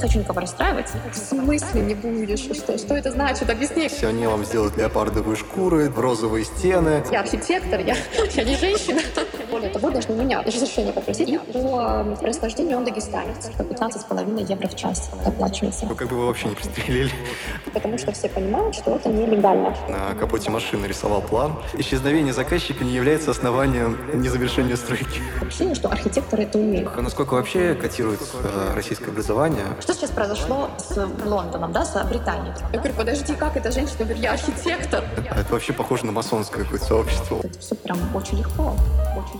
не 0.00 0.08
хочу 0.08 0.18
никого 0.20 0.40
расстраивать. 0.40 0.86
В 1.12 1.16
смысле 1.16 1.80
не 1.82 1.94
будешь? 1.94 2.40
Что, 2.40 2.78
что 2.78 2.94
это 2.94 3.10
значит? 3.12 3.50
Объясни. 3.50 3.88
Все 3.88 4.08
они 4.08 4.26
вам 4.26 4.44
сделают 4.44 4.76
леопардовые 4.76 5.36
шкуры, 5.36 5.92
розовые 5.94 6.44
стены. 6.44 7.04
Я 7.10 7.20
архитектор, 7.20 7.80
я, 7.80 7.96
я 8.34 8.44
не 8.44 8.56
женщина. 8.56 9.00
Более 9.50 9.70
того, 9.70 9.90
должны 9.90 10.14
меня 10.14 10.42
разрешение 10.42 10.92
попросить. 10.92 11.38
По 11.52 12.04
происхождению 12.20 12.78
он 12.78 12.84
дагестанец. 12.84 13.50
По 13.56 13.62
15,5 13.62 14.48
евро 14.48 14.68
в 14.68 14.76
час 14.76 15.10
оплачивается. 15.24 15.86
Ну, 15.86 15.94
как 15.94 16.08
бы 16.08 16.16
вы 16.16 16.26
вообще 16.26 16.48
не 16.48 16.54
пристрелили. 16.54 17.10
Потому 17.72 17.98
что 17.98 18.12
все 18.12 18.28
понимают, 18.28 18.74
что 18.74 18.96
это 18.96 19.08
нелегально. 19.08 19.74
На 19.88 20.14
капоте 20.14 20.50
машины 20.50 20.86
рисовал 20.86 21.22
план. 21.22 21.56
Исчезновение 21.74 22.32
заказчика 22.32 22.84
не 22.84 22.92
является 22.92 23.30
основанием 23.30 23.98
незавершения 24.14 24.76
стройки. 24.76 25.20
Ощущение, 25.40 25.74
что 25.74 25.88
архитекторы 25.88 26.44
это 26.44 26.58
умеют. 26.58 26.90
А 26.96 27.02
насколько 27.02 27.34
вообще 27.34 27.74
котируется 27.74 28.36
э, 28.42 28.74
российское 28.74 29.10
образование? 29.10 29.64
Что 29.80 29.94
сейчас 29.94 30.10
произошло 30.10 30.70
с 30.78 30.96
Лондоном, 31.24 31.72
да, 31.72 31.84
с 31.84 31.92
Британией? 32.04 32.54
Я 32.72 32.78
говорю, 32.78 32.94
подожди, 32.94 33.34
как 33.34 33.56
это 33.56 33.70
женщина? 33.72 33.96
Я 34.00 34.04
говорю, 34.04 34.22
я 34.22 34.32
архитектор. 34.32 35.04
Это 35.34 35.52
вообще 35.52 35.72
похоже 35.72 36.06
на 36.06 36.12
масонское 36.12 36.64
какое-то 36.64 36.84
сообщество. 36.84 37.40
Это 37.42 37.58
все 37.58 37.74
прям 37.74 37.98
очень 38.14 38.38
легко, 38.38 38.74
очень 39.16 39.39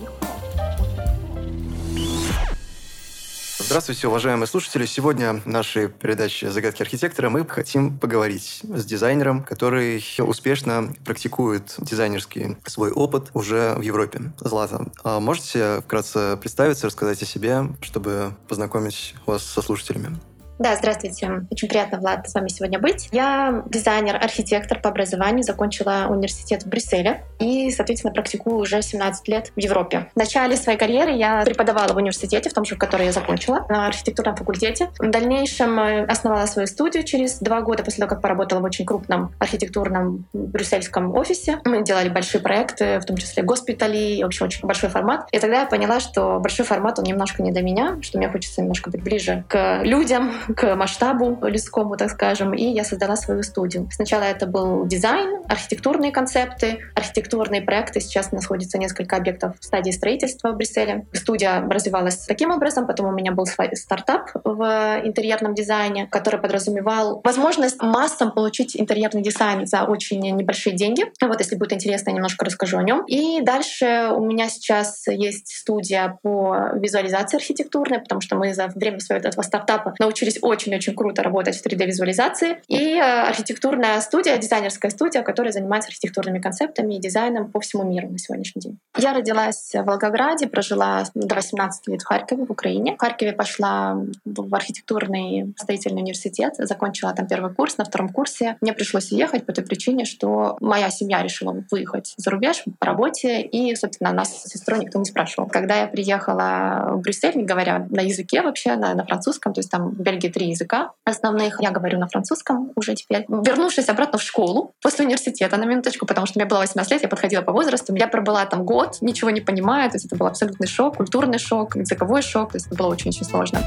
Здравствуйте, 3.71 4.09
уважаемые 4.09 4.47
слушатели. 4.47 4.85
Сегодня 4.85 5.35
в 5.35 5.45
нашей 5.45 5.87
передаче 5.87 6.51
«Загадки 6.51 6.81
архитектора» 6.81 7.29
мы 7.29 7.47
хотим 7.47 7.97
поговорить 7.97 8.61
с 8.63 8.83
дизайнером, 8.83 9.43
который 9.43 10.03
успешно 10.19 10.93
практикует 11.05 11.75
дизайнерский 11.77 12.57
свой 12.65 12.91
опыт 12.91 13.29
уже 13.33 13.75
в 13.77 13.81
Европе. 13.81 14.33
Злата, 14.39 14.87
а 15.05 15.21
можете 15.21 15.81
вкратце 15.85 16.35
представиться, 16.35 16.87
рассказать 16.87 17.21
о 17.23 17.25
себе, 17.25 17.67
чтобы 17.81 18.33
познакомить 18.49 19.15
вас 19.25 19.45
со 19.45 19.61
слушателями? 19.61 20.17
Да, 20.61 20.75
здравствуйте. 20.75 21.47
Очень 21.49 21.67
приятно, 21.69 21.97
Влад, 21.97 22.29
с 22.29 22.35
вами 22.35 22.47
сегодня 22.47 22.77
быть. 22.77 23.09
Я 23.11 23.63
дизайнер, 23.65 24.15
архитектор 24.15 24.79
по 24.79 24.89
образованию, 24.89 25.41
закончила 25.41 26.05
университет 26.07 26.61
в 26.61 26.67
Брюсселе 26.67 27.23
и, 27.39 27.71
соответственно, 27.71 28.13
практикую 28.13 28.57
уже 28.57 28.83
17 28.83 29.27
лет 29.27 29.51
в 29.55 29.59
Европе. 29.59 30.11
В 30.13 30.19
начале 30.19 30.55
своей 30.55 30.77
карьеры 30.77 31.13
я 31.13 31.41
преподавала 31.43 31.93
в 31.93 31.97
университете, 31.97 32.51
в 32.51 32.53
том 32.53 32.63
же, 32.63 32.75
в 32.75 32.77
который 32.77 33.07
я 33.07 33.11
закончила, 33.11 33.65
на 33.69 33.87
архитектурном 33.87 34.35
факультете. 34.35 34.91
В 34.99 35.09
дальнейшем 35.09 35.79
э, 35.79 36.05
основала 36.05 36.45
свою 36.45 36.67
студию 36.67 37.03
через 37.05 37.39
два 37.39 37.61
года 37.61 37.83
после 37.83 38.01
того, 38.01 38.09
как 38.09 38.21
поработала 38.21 38.59
в 38.59 38.63
очень 38.63 38.85
крупном 38.85 39.33
архитектурном 39.39 40.25
брюссельском 40.31 41.11
офисе. 41.15 41.57
Мы 41.65 41.83
делали 41.83 42.09
большие 42.09 42.39
проекты, 42.39 42.99
в 42.99 43.05
том 43.05 43.17
числе 43.17 43.41
госпитали, 43.41 43.97
и 43.97 44.23
вообще 44.23 44.45
очень 44.45 44.67
большой 44.67 44.91
формат. 44.91 45.27
И 45.31 45.39
тогда 45.39 45.61
я 45.61 45.65
поняла, 45.65 45.99
что 45.99 46.39
большой 46.39 46.67
формат, 46.67 46.99
он 46.99 47.05
немножко 47.05 47.41
не 47.41 47.51
до 47.51 47.63
меня, 47.63 47.97
что 48.03 48.19
мне 48.19 48.29
хочется 48.29 48.61
немножко 48.61 48.91
быть 48.91 49.01
ближе 49.01 49.43
к 49.47 49.81
людям, 49.81 50.35
к 50.55 50.75
масштабу 50.75 51.37
людскому, 51.41 51.97
так 51.97 52.09
скажем, 52.09 52.53
и 52.53 52.63
я 52.63 52.83
создала 52.83 53.15
свою 53.15 53.43
студию. 53.43 53.89
Сначала 53.91 54.23
это 54.23 54.47
был 54.47 54.85
дизайн, 54.85 55.41
архитектурные 55.47 56.11
концепты, 56.11 56.79
архитектурные 56.95 57.61
проекты. 57.61 57.99
Сейчас 57.99 58.31
находится 58.31 58.77
несколько 58.77 59.15
объектов 59.15 59.55
в 59.59 59.63
стадии 59.63 59.91
строительства 59.91 60.51
в 60.51 60.55
Брюсселе. 60.55 61.05
Студия 61.13 61.61
развивалась 61.67 62.17
таким 62.25 62.51
образом, 62.51 62.87
потом 62.87 63.07
у 63.07 63.11
меня 63.11 63.31
был 63.31 63.45
стартап 63.45 64.29
в 64.43 65.01
интерьерном 65.03 65.53
дизайне, 65.53 66.07
который 66.07 66.39
подразумевал 66.39 67.21
возможность 67.23 67.81
массам 67.81 68.31
получить 68.31 68.75
интерьерный 68.75 69.21
дизайн 69.21 69.65
за 69.65 69.83
очень 69.83 70.19
небольшие 70.19 70.75
деньги. 70.75 71.05
Вот, 71.21 71.39
если 71.39 71.55
будет 71.55 71.73
интересно, 71.73 72.09
я 72.09 72.15
немножко 72.15 72.45
расскажу 72.45 72.77
о 72.77 72.83
нем. 72.83 73.03
И 73.05 73.41
дальше 73.41 74.09
у 74.15 74.25
меня 74.25 74.49
сейчас 74.49 75.07
есть 75.07 75.47
студия 75.47 76.17
по 76.21 76.71
визуализации 76.75 77.37
архитектурной, 77.37 77.99
потому 77.99 78.21
что 78.21 78.35
мы 78.35 78.53
за 78.53 78.67
время 78.67 78.99
своего 78.99 79.27
этого 79.27 79.43
стартапа 79.43 79.93
научились 79.99 80.40
очень-очень 80.41 80.95
круто 80.95 81.23
работать 81.23 81.55
в 81.55 81.65
3D-визуализации. 81.65 82.57
И 82.67 82.95
э, 82.95 83.01
архитектурная 83.01 83.99
студия, 84.01 84.37
дизайнерская 84.37 84.91
студия, 84.91 85.21
которая 85.21 85.51
занимается 85.51 85.89
архитектурными 85.89 86.39
концептами 86.39 86.95
и 86.95 86.99
дизайном 86.99 87.51
по 87.51 87.59
всему 87.59 87.83
миру 87.83 88.09
на 88.09 88.17
сегодняшний 88.17 88.61
день. 88.61 88.79
Я 88.97 89.13
родилась 89.13 89.71
в 89.73 89.83
Волгограде, 89.83 90.47
прожила 90.47 91.03
до 91.13 91.35
18 91.35 91.87
лет 91.87 92.01
в 92.01 92.05
Харькове, 92.05 92.45
в 92.45 92.51
Украине. 92.51 92.95
В 92.95 92.99
Харькове 92.99 93.33
пошла 93.33 93.97
в 94.25 94.55
архитектурный 94.55 95.53
строительный 95.57 96.01
университет, 96.01 96.55
закончила 96.57 97.13
там 97.13 97.27
первый 97.27 97.53
курс. 97.53 97.77
На 97.77 97.85
втором 97.85 98.09
курсе 98.09 98.57
мне 98.61 98.73
пришлось 98.73 99.11
уехать 99.11 99.45
по 99.45 99.53
той 99.53 99.63
причине, 99.63 100.05
что 100.05 100.57
моя 100.59 100.89
семья 100.89 101.21
решила 101.21 101.63
выехать 101.69 102.13
за 102.17 102.31
рубеж 102.31 102.63
по 102.79 102.85
работе, 102.85 103.41
и, 103.41 103.75
собственно, 103.75 104.11
нас 104.11 104.43
с 104.43 104.49
сестрой 104.49 104.79
никто 104.79 104.99
не 104.99 105.05
спрашивал. 105.05 105.47
Когда 105.47 105.81
я 105.81 105.87
приехала 105.87 106.93
в 106.93 107.01
Брюссель, 107.01 107.35
не 107.35 107.43
говоря 107.43 107.87
на 107.89 108.01
языке 108.01 108.41
вообще, 108.41 108.75
на, 108.75 108.93
на 108.93 109.05
французском, 109.05 109.53
то 109.53 109.59
есть 109.59 109.69
там 109.69 109.91
в 109.91 109.99
Бельгии 109.99 110.30
три 110.31 110.49
языка 110.49 110.91
основных. 111.05 111.61
Я 111.61 111.71
говорю 111.71 111.99
на 111.99 112.07
французском 112.07 112.71
уже 112.75 112.95
теперь. 112.95 113.25
Вернувшись 113.27 113.89
обратно 113.89 114.17
в 114.17 114.23
школу 114.23 114.73
после 114.81 115.05
университета 115.05 115.57
на 115.57 115.65
минуточку, 115.65 116.05
потому 116.05 116.27
что 116.27 116.39
мне 116.39 116.45
было 116.45 116.59
18 116.59 116.91
лет, 116.91 117.01
я 117.01 117.09
подходила 117.09 117.41
по 117.41 117.51
возрасту. 117.51 117.95
Я 117.95 118.07
пробыла 118.07 118.45
там 118.45 118.65
год, 118.65 118.97
ничего 119.01 119.29
не 119.29 119.41
понимая. 119.41 119.89
То 119.89 119.95
есть 119.95 120.05
это 120.05 120.15
был 120.15 120.27
абсолютный 120.27 120.67
шок, 120.67 120.97
культурный 120.97 121.39
шок, 121.39 121.75
языковой 121.75 122.21
шок. 122.21 122.51
То 122.51 122.57
есть 122.57 122.67
это 122.67 122.75
было 122.75 122.87
очень-очень 122.87 123.25
сложно. 123.25 123.59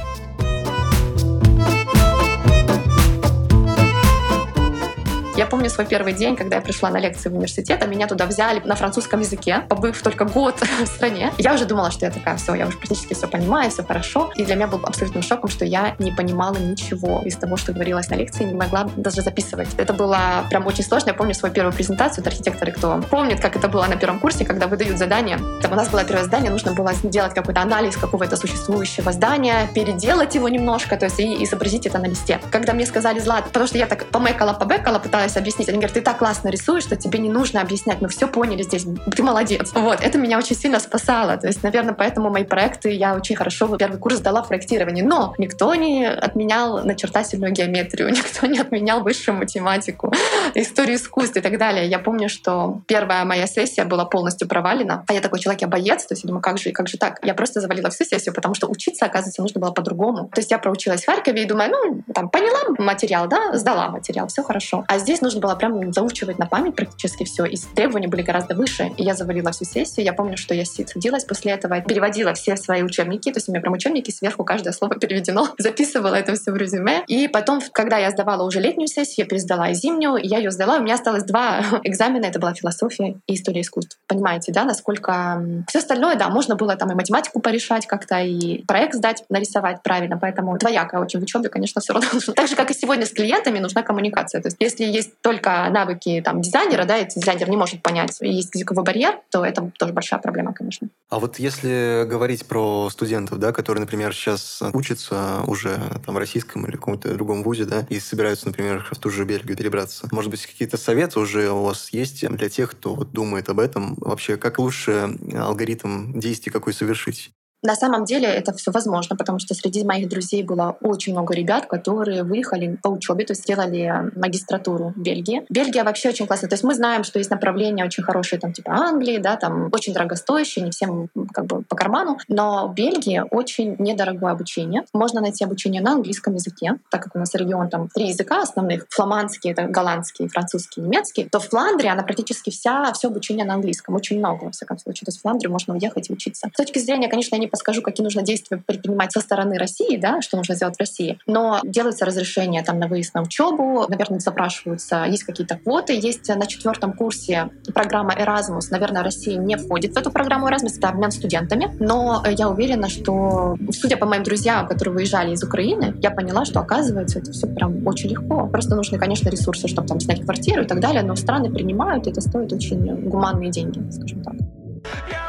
Я 5.37 5.47
помню 5.47 5.69
свой 5.69 5.85
первый 5.85 6.13
день, 6.13 6.37
когда 6.37 6.57
я 6.57 6.63
пришла 6.63 6.91
на 6.91 6.99
лекции 6.99 7.29
в 7.29 7.33
университет, 7.33 7.83
а 7.83 7.87
меня 7.87 8.07
туда 8.07 8.27
взяли 8.27 8.61
на 8.61 8.77
французском 8.77 9.19
языке, 9.19 9.65
побыв 9.69 10.01
только 10.01 10.25
год 10.25 10.61
в 10.85 10.87
стране. 10.87 11.33
Я 11.39 11.55
уже 11.55 11.65
думала, 11.65 11.91
что 11.91 12.07
я 12.07 12.13
такая, 12.13 12.37
все, 12.37 12.55
я 12.55 12.69
уже 12.69 12.79
практически 12.79 13.15
все 13.15 13.27
понимаю, 13.27 13.71
все 13.71 13.83
хорошо. 13.83 14.31
И 14.37 14.45
для 14.45 14.55
меня 14.55 14.69
был 14.69 14.81
абсолютным 14.85 15.23
шоком, 15.25 15.51
что 15.51 15.65
я 15.65 15.97
не 15.99 16.13
понимала 16.13 16.57
ничего 16.57 17.21
из 17.25 17.37
того, 17.37 17.57
что 17.57 17.73
говорилось 17.73 18.09
на 18.11 18.15
лекции, 18.15 18.45
не 18.45 18.55
могла 18.55 18.89
даже 18.97 19.23
записывать. 19.23 19.69
Это 19.77 19.93
было 19.93 20.45
прям 20.51 20.67
очень 20.67 20.85
сложно. 20.85 21.09
Я 21.09 21.15
помню 21.15 21.35
свою 21.35 21.53
первую 21.53 21.73
презентацию. 21.73 22.23
Это 22.23 22.31
архитекторы, 22.31 22.71
кто 22.71 23.03
помнит, 23.11 23.41
как 23.41 23.57
это 23.57 23.69
было 23.69 23.87
на 23.87 23.97
первом 23.97 24.21
курсе, 24.21 24.45
когда 24.45 24.69
выдают 24.69 24.99
задание. 24.99 25.39
Там 25.61 25.73
у 25.73 25.75
нас 25.75 25.89
было 25.89 26.05
первое 26.05 26.25
задание, 26.25 26.51
нужно 26.53 26.75
было 26.75 26.93
сделать 26.93 27.35
какой-то 27.35 27.61
анализ 27.61 27.97
какого-то 27.97 28.37
существующего 28.37 29.11
здания, 29.11 29.69
переделать 29.75 30.37
его 30.37 30.49
немножко, 30.49 30.97
то 30.97 31.07
есть 31.07 31.19
и 31.19 31.43
изобразить 31.43 31.87
это 31.87 31.99
на 31.99 32.07
листе. 32.07 32.41
Когда 32.53 32.73
мне 32.73 32.87
сказали, 32.87 33.19
Злат, 33.19 33.45
потому 33.45 33.67
что 33.67 33.79
я 33.79 33.87
так 33.87 34.07
помекала, 34.07 34.53
побекала, 34.53 34.99
пыталась 34.99 35.24
пыталась 35.25 35.37
объяснить. 35.37 35.69
Они 35.69 35.79
говорят, 35.79 35.95
ты 35.95 36.01
так 36.01 36.19
классно 36.19 36.49
рисуешь, 36.49 36.85
что 36.85 36.97
тебе 36.97 37.19
не 37.19 37.29
нужно 37.29 37.61
объяснять. 37.61 38.01
Мы 38.01 38.09
все 38.09 38.27
поняли 38.27 38.63
здесь. 38.63 38.87
Ты 39.17 39.23
молодец. 39.23 39.73
Вот. 39.75 40.01
Это 40.01 40.19
меня 40.19 40.39
очень 40.39 40.57
сильно 40.57 40.81
спасало. 40.81 41.37
То 41.37 41.47
есть, 41.47 41.63
наверное, 41.63 41.95
поэтому 41.95 42.31
мои 42.31 42.45
проекты 42.45 42.91
я 42.91 43.15
очень 43.15 43.37
хорошо 43.37 43.77
первый 43.77 43.99
курс 43.99 44.17
сдала 44.17 44.43
в 44.43 44.49
проектировании. 44.49 45.03
Но 45.03 45.35
никто 45.39 45.75
не 45.75 46.07
отменял 46.07 46.85
начертательную 46.85 47.53
геометрию, 47.53 48.09
никто 48.11 48.47
не 48.47 48.59
отменял 48.59 49.03
высшую 49.03 49.39
математику, 49.39 50.13
историю 50.55 50.97
искусств 50.97 51.37
и 51.37 51.41
так 51.41 51.59
далее. 51.59 51.87
Я 51.87 51.99
помню, 51.99 52.29
что 52.29 52.81
первая 52.87 53.25
моя 53.25 53.47
сессия 53.47 53.85
была 53.85 54.05
полностью 54.05 54.49
провалена. 54.49 55.05
А 55.09 55.13
я 55.13 55.21
такой 55.21 55.41
человек, 55.41 55.63
я 55.63 55.69
боец. 55.69 56.05
То 56.05 56.15
есть 56.15 56.25
я 56.25 56.29
думаю, 56.29 56.43
как 56.43 56.59
же, 56.59 56.71
как 56.71 56.89
же 56.89 56.99
так? 56.99 57.19
Я 57.23 57.35
просто 57.35 57.61
завалила 57.61 57.91
всю 57.91 58.05
сессию, 58.05 58.35
потому 58.35 58.55
что 58.55 58.67
учиться, 58.69 59.07
оказывается, 59.07 59.43
нужно 59.43 59.61
было 59.61 59.73
по-другому. 59.73 60.29
То 60.35 60.41
есть 60.41 60.51
я 60.51 60.59
проучилась 60.59 61.03
в 61.03 61.07
Харькове 61.07 61.43
и 61.43 61.47
думаю, 61.47 61.71
ну, 61.71 62.03
там, 62.15 62.29
поняла 62.29 62.61
материал, 62.79 63.29
да, 63.29 63.57
сдала 63.57 63.89
материал, 63.89 64.29
все 64.29 64.43
хорошо. 64.43 64.85
А 64.89 64.99
здесь 64.99 65.14
здесь 65.15 65.23
нужно 65.23 65.41
было 65.41 65.55
прям 65.55 65.93
заучивать 65.93 66.39
на 66.39 66.47
память 66.47 66.75
практически 66.75 67.25
все, 67.25 67.45
и 67.45 67.57
требования 67.57 68.09
были 68.09 68.23
гораздо 68.23 68.55
выше. 68.55 68.91
И 68.97 69.05
я 69.05 69.15
завалила 69.15 69.53
всю 69.53 69.65
сессию. 69.65 70.05
Я 70.05 70.13
помню, 70.13 70.37
что 70.37 70.55
я 70.55 70.65
садилась 70.65 71.25
после 71.25 71.53
этого, 71.53 71.81
переводила 71.81 72.35
все 72.35 72.57
свои 72.57 72.83
учебники, 72.83 73.31
то 73.31 73.37
есть 73.37 73.49
у 73.49 73.53
меня 73.53 73.61
прям 73.61 73.75
учебники, 73.75 74.11
сверху 74.11 74.45
каждое 74.45 74.73
слово 74.73 74.95
переведено, 75.01 75.49
записывала 75.59 76.17
это 76.17 76.35
все 76.35 76.51
в 76.51 76.57
резюме. 76.57 77.05
И 77.07 77.29
потом, 77.29 77.61
когда 77.73 77.99
я 77.99 78.11
сдавала 78.11 78.43
уже 78.45 78.61
летнюю 78.61 78.89
сессию, 78.89 79.25
я 79.25 79.27
пересдала 79.27 79.69
и 79.69 79.75
зимнюю, 79.75 80.17
и 80.17 80.27
я 80.27 80.39
ее 80.39 80.51
сдала, 80.51 80.79
у 80.79 80.83
меня 80.83 80.95
осталось 80.95 81.25
два 81.25 81.61
экзамена, 81.85 82.27
это 82.27 82.41
была 82.41 82.55
философия 82.55 83.17
и 83.27 83.35
история 83.35 83.61
искусств. 83.61 83.99
Понимаете, 84.09 84.53
да, 84.53 84.65
насколько 84.65 85.45
все 85.69 85.79
остальное, 85.79 86.17
да, 86.17 86.29
можно 86.29 86.57
было 86.57 86.75
там 86.77 86.91
и 86.91 86.95
математику 86.95 87.41
порешать 87.41 87.87
как-то, 87.87 88.21
и 88.21 88.65
проект 88.65 88.95
сдать, 88.95 89.25
нарисовать 89.29 89.83
правильно, 89.83 90.19
поэтому 90.19 90.59
двоякая 90.59 91.01
очень 91.01 91.21
в 91.21 91.23
учебе, 91.23 91.49
конечно, 91.49 91.81
все 91.81 91.93
равно. 91.93 92.09
Так 92.35 92.49
же, 92.49 92.57
как 92.57 92.71
и 92.71 92.75
сегодня 92.75 93.07
с 93.07 93.11
клиентами, 93.11 93.61
нужна 93.61 93.83
коммуникация. 93.83 94.41
То 94.43 94.49
есть 94.49 94.57
если 94.61 94.85
есть 94.85 95.04
есть 95.05 95.21
только 95.21 95.69
навыки 95.71 96.23
там, 96.25 96.41
дизайнера, 96.41 96.85
да, 96.85 96.99
и 96.99 97.09
дизайнер 97.09 97.49
не 97.49 97.57
может 97.57 97.83
понять, 97.83 98.17
есть 98.21 98.55
языковой 98.55 98.85
барьер, 98.85 99.21
то 99.31 99.45
это 99.45 99.71
тоже 99.79 99.93
большая 99.93 100.21
проблема, 100.21 100.53
конечно. 100.53 100.89
А 101.11 101.19
вот 101.19 101.39
если 101.39 102.05
говорить 102.07 102.47
про 102.47 102.89
студентов, 102.91 103.39
да, 103.39 103.53
которые, 103.53 103.83
например, 103.83 104.15
сейчас 104.15 104.63
учатся 104.73 105.43
уже 105.47 105.79
там, 106.05 106.15
в 106.15 106.19
российском 106.19 106.67
или 106.67 106.77
каком-то 106.77 107.13
другом 107.15 107.43
вузе, 107.43 107.65
да, 107.65 107.87
и 107.89 108.01
собираются, 108.01 108.47
например, 108.47 108.87
в 108.91 108.99
ту 108.99 109.11
же 109.11 109.25
Бельгию 109.25 109.57
перебраться, 109.57 110.09
может 110.13 110.31
быть, 110.31 110.47
какие-то 110.47 110.77
советы 110.77 111.21
уже 111.21 111.51
у 111.51 111.65
вас 111.65 111.91
есть 111.91 112.27
для 112.27 112.49
тех, 112.49 112.73
кто 112.73 112.95
вот 112.95 113.13
думает 113.13 113.49
об 113.49 113.61
этом? 113.61 113.95
Вообще, 113.97 114.37
как 114.37 114.59
лучше 114.59 115.17
алгоритм 115.35 116.19
действий 116.19 116.53
какой 116.53 116.73
совершить? 116.73 117.33
На 117.65 117.77
самом 117.77 118.05
деле 118.05 118.29
это 118.29 118.53
все 118.53 118.71
возможно, 118.71 119.17
потому 119.17 119.39
что 119.39 119.55
среди 119.55 119.85
моих 119.85 120.11
друзей 120.11 120.43
было 120.43 120.77
очень 120.83 121.15
много 121.15 121.35
ребят, 121.35 121.65
которые 121.65 122.23
выехали 122.23 122.79
по 122.83 122.89
учебе, 122.89 123.25
то 123.25 123.33
есть 123.33 123.45
сделали 123.45 124.11
магистратуру 124.15 124.93
в 124.95 125.01
Бельгии. 125.01 125.47
Бельгия 125.49 125.83
вообще 125.83 126.11
очень 126.11 126.27
классная. 126.27 126.51
То 126.51 126.55
есть 126.55 126.63
мы 126.63 126.75
знаем, 126.75 127.05
что 127.05 127.19
есть 127.19 127.31
направления 127.31 127.87
очень 127.87 128.03
хорошие, 128.03 128.39
там 128.39 128.53
типа 128.53 128.73
Англии, 128.73 129.17
да, 129.17 129.37
там 129.37 129.71
очень 129.73 129.95
дорогостоящие, 129.95 130.67
не 130.67 130.73
всем 130.73 131.09
как 131.33 131.47
бы 131.47 131.63
по 131.63 131.75
карману, 131.75 132.19
но 132.29 132.69
в 132.69 132.75
Бельгии 132.75 133.23
очень 133.31 133.77
недорогое 133.79 134.33
обучение. 134.33 134.85
Можно 134.93 135.23
найти 135.23 135.43
обучение 135.43 135.81
на 135.81 135.93
английском 135.93 136.35
языке, 136.35 136.77
так 136.91 137.03
как 137.03 137.17
у 137.17 137.19
нас 137.19 137.35
регион 137.35 137.71
там 137.71 137.89
три 137.89 138.09
языка 138.09 138.43
основных, 138.43 138.85
фламандский, 138.91 139.53
это 139.53 139.63
голландский, 139.63 140.29
французский, 140.29 140.83
немецкий, 140.83 141.25
то 141.31 141.41
в 141.41 141.49
Фландрии 141.49 141.89
она 141.89 142.03
практически 142.03 142.51
вся, 142.51 142.93
все 142.93 143.09
обучение 143.09 143.47
на 143.47 143.55
английском, 143.55 143.95
очень 143.95 144.19
много, 144.19 144.45
во 144.45 144.51
всяком 144.51 144.79
случае. 144.79 145.07
То 145.07 145.09
есть 145.09 145.21
в 145.21 145.23
Фландрию 145.23 145.51
можно 145.51 145.73
уехать 145.73 146.11
и 146.11 146.13
учиться. 146.13 146.51
С 146.53 146.57
точки 146.59 146.79
зрения, 146.79 147.09
конечно, 147.09 147.37
я 147.37 147.41
не 147.41 147.54
подскажу, 147.55 147.83
какие 147.83 148.03
нужно 148.03 148.23
действия 148.23 148.57
предпринимать 148.57 149.13
со 149.13 149.21
стороны 149.21 149.59
России, 149.59 149.97
да, 149.97 150.21
что 150.21 150.37
нужно 150.37 150.57
сделать 150.57 150.75
в 150.75 150.81
России, 150.81 151.21
но 151.25 151.61
делаются 151.63 152.05
разрешения 152.05 152.65
там 152.65 152.81
на 152.81 152.89
выезд 152.89 153.15
на 153.15 153.23
учебу, 153.23 153.87
наверное, 153.89 154.19
запрашиваются, 154.19 155.05
есть 155.05 155.23
какие-то 155.23 155.57
квоты, 155.57 155.93
есть 155.97 156.29
на 156.35 156.47
четвертом 156.47 156.95
курсе 156.95 157.51
программа 157.73 158.13
Erasmus, 158.13 158.67
наверное, 158.73 159.05
Россия 159.05 159.39
не 159.39 159.57
входит 159.57 159.95
в 159.95 159.97
эту 159.97 160.11
программу 160.11 160.49
Erasmus, 160.49 160.79
это 160.79 160.89
обмен 160.89 161.13
студентами, 161.13 161.73
но 161.79 162.25
я 162.29 162.49
уверена, 162.49 162.89
что, 162.89 163.55
судя 163.71 163.97
по 163.99 164.07
моим 164.07 164.25
друзьям, 164.25 164.67
которые 164.67 164.93
выезжали 164.97 165.33
из 165.33 165.45
Украины, 165.45 165.95
я 166.03 166.11
поняла, 166.11 166.45
что 166.45 166.59
оказывается 166.59 167.21
это 167.21 167.31
все 167.31 167.47
прям 167.47 167.87
очень 167.87 168.11
легко. 168.11 168.49
Просто 168.49 168.75
нужны, 168.75 168.99
конечно, 168.99 169.29
ресурсы, 169.29 169.69
чтобы 169.69 169.87
там 169.87 170.01
снять 170.01 170.25
квартиру 170.25 170.63
и 170.63 170.67
так 170.67 170.81
далее, 170.81 171.05
но 171.05 171.15
страны 171.15 171.53
принимают, 171.53 172.09
это 172.09 172.21
стоит 172.21 172.53
очень 172.53 173.09
гуманные 173.09 173.53
деньги, 173.53 173.81
скажем 173.93 174.25
так. 174.25 174.35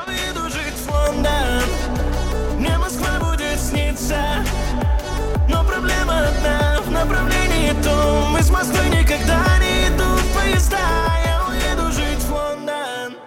Мне 0.07 0.25
Москва 0.95 1.74
сниться, 3.95 4.45
но 5.49 5.63
проблема 5.65 6.27
одна 6.27 6.81
в 6.81 6.91
направлении 6.91 7.71
том. 7.83 8.37
Из 8.37 8.49
Москвы 8.49 8.85
никогда 8.89 9.57
не 9.59 9.87
идут 9.87 10.21
поезда, 10.33 10.77
я 11.25 11.45
уеду 11.47 11.91
жить 11.91 12.19
в 12.19 12.31
Лондон. 12.31 13.17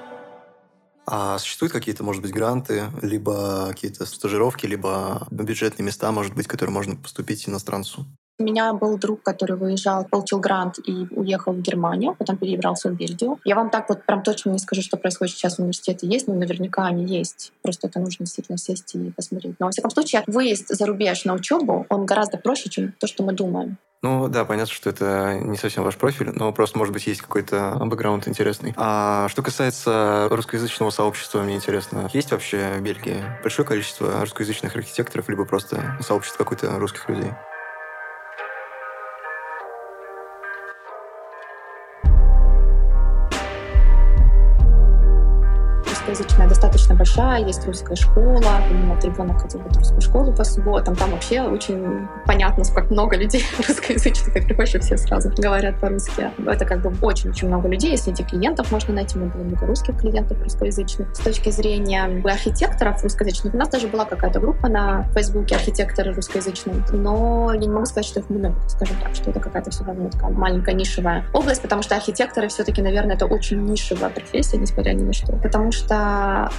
А 1.06 1.38
существуют 1.38 1.72
какие-то, 1.72 2.04
может 2.04 2.22
быть, 2.22 2.32
гранты, 2.32 2.84
либо 3.02 3.68
какие-то 3.68 4.04
стажировки, 4.04 4.66
либо 4.66 5.26
бюджетные 5.30 5.86
места, 5.86 6.12
может 6.12 6.34
быть, 6.34 6.46
которые 6.46 6.72
можно 6.72 6.96
поступить 6.96 7.48
иностранцу? 7.48 8.06
У 8.40 8.44
меня 8.44 8.72
был 8.72 8.96
друг, 8.98 9.24
который 9.24 9.56
выезжал, 9.56 10.04
получил 10.04 10.38
грант 10.38 10.78
и 10.78 11.08
уехал 11.10 11.52
в 11.52 11.60
Германию, 11.60 12.14
потом 12.16 12.36
перебрался 12.36 12.88
в 12.88 12.94
Бельгию. 12.94 13.40
Я 13.44 13.56
вам 13.56 13.68
так 13.68 13.88
вот 13.88 14.04
прям 14.04 14.22
точно 14.22 14.50
не 14.50 14.60
скажу, 14.60 14.80
что 14.80 14.96
происходит 14.96 15.34
сейчас 15.34 15.56
в 15.56 15.58
университете 15.58 16.06
есть, 16.06 16.28
но 16.28 16.34
наверняка 16.34 16.86
они 16.86 17.04
есть. 17.04 17.52
Просто 17.62 17.88
это 17.88 17.98
нужно 17.98 18.26
действительно 18.26 18.56
сесть 18.56 18.94
и 18.94 19.10
посмотреть. 19.10 19.56
Но, 19.58 19.66
во 19.66 19.72
всяком 19.72 19.90
случае, 19.90 20.22
выезд 20.28 20.68
за 20.68 20.86
рубеж 20.86 21.24
на 21.24 21.34
учебу, 21.34 21.84
он 21.88 22.06
гораздо 22.06 22.38
проще, 22.38 22.68
чем 22.68 22.92
то, 23.00 23.08
что 23.08 23.24
мы 23.24 23.32
думаем. 23.32 23.76
Ну 24.02 24.28
да, 24.28 24.44
понятно, 24.44 24.72
что 24.72 24.90
это 24.90 25.40
не 25.42 25.56
совсем 25.56 25.82
ваш 25.82 25.96
профиль, 25.96 26.30
но 26.32 26.52
просто, 26.52 26.78
может 26.78 26.94
быть, 26.94 27.08
есть 27.08 27.20
какой-то 27.20 27.76
бэкграунд 27.80 28.28
интересный. 28.28 28.72
А 28.76 29.28
что 29.28 29.42
касается 29.42 30.28
русскоязычного 30.30 30.90
сообщества, 30.90 31.42
мне 31.42 31.56
интересно, 31.56 32.08
есть 32.12 32.30
вообще 32.30 32.74
в 32.78 32.82
Бельгии 32.82 33.24
большое 33.42 33.66
количество 33.66 34.20
русскоязычных 34.20 34.76
архитекторов, 34.76 35.28
либо 35.28 35.44
просто 35.44 35.98
сообщество 36.00 36.44
какой-то 36.44 36.78
русских 36.78 37.08
людей? 37.08 37.32
Русскоязычная 46.08 46.48
достаточно 46.48 46.94
большая, 46.94 47.44
есть 47.44 47.66
русская 47.66 47.94
школа, 47.94 48.40
вот 48.86 49.04
ребенок 49.04 49.42
ходил 49.42 49.60
в 49.60 49.76
русскую 49.76 50.00
школу 50.00 50.32
по 50.32 50.42
субботам, 50.42 50.96
там 50.96 51.10
вообще 51.10 51.42
очень 51.42 52.08
понятно, 52.26 52.64
сколько 52.64 52.92
много 52.92 53.16
людей 53.16 53.44
русскоязычных, 53.68 54.32
как 54.32 54.44
приходишь, 54.46 54.80
все 54.80 54.96
сразу 54.96 55.30
говорят 55.36 55.78
по-русски. 55.80 56.30
Это 56.46 56.64
как 56.64 56.80
бы 56.80 56.92
очень-очень 57.02 57.48
много 57.48 57.68
людей, 57.68 57.96
среди 57.98 58.24
клиентов 58.24 58.72
можно 58.72 58.94
найти, 58.94 59.18
много, 59.18 59.38
много 59.38 59.66
русских 59.66 59.98
клиентов 59.98 60.40
русскоязычных. 60.42 61.14
С 61.14 61.18
точки 61.18 61.50
зрения 61.50 62.04
архитекторов 62.24 63.02
русскоязычных, 63.02 63.52
у 63.52 63.56
нас 63.58 63.68
даже 63.68 63.88
была 63.88 64.04
какая-то 64.06 64.40
группа 64.40 64.68
на 64.68 65.02
Фейсбуке 65.14 65.56
архитекторы 65.56 66.14
русскоязычные, 66.14 66.76
но 66.92 67.52
я 67.52 67.60
не 67.60 67.68
могу 67.68 67.84
сказать, 67.84 68.06
что 68.06 68.20
их 68.20 68.30
много, 68.30 68.54
скажем 68.68 68.96
так, 69.02 69.14
что 69.14 69.30
это 69.30 69.40
какая-то 69.40 69.70
все 69.70 69.84
равно 69.84 70.08
такая 70.08 70.30
маленькая 70.30 70.74
нишевая 70.74 71.24
область, 71.34 71.60
потому 71.60 71.82
что 71.82 71.96
архитекторы 71.96 72.48
все-таки, 72.48 72.80
наверное, 72.80 73.16
это 73.16 73.26
очень 73.26 73.62
нишевая 73.64 74.10
профессия, 74.10 74.56
несмотря 74.56 74.92
ни 74.92 75.02
на 75.02 75.12
что. 75.12 75.32
Потому 75.36 75.70
что 75.70 75.97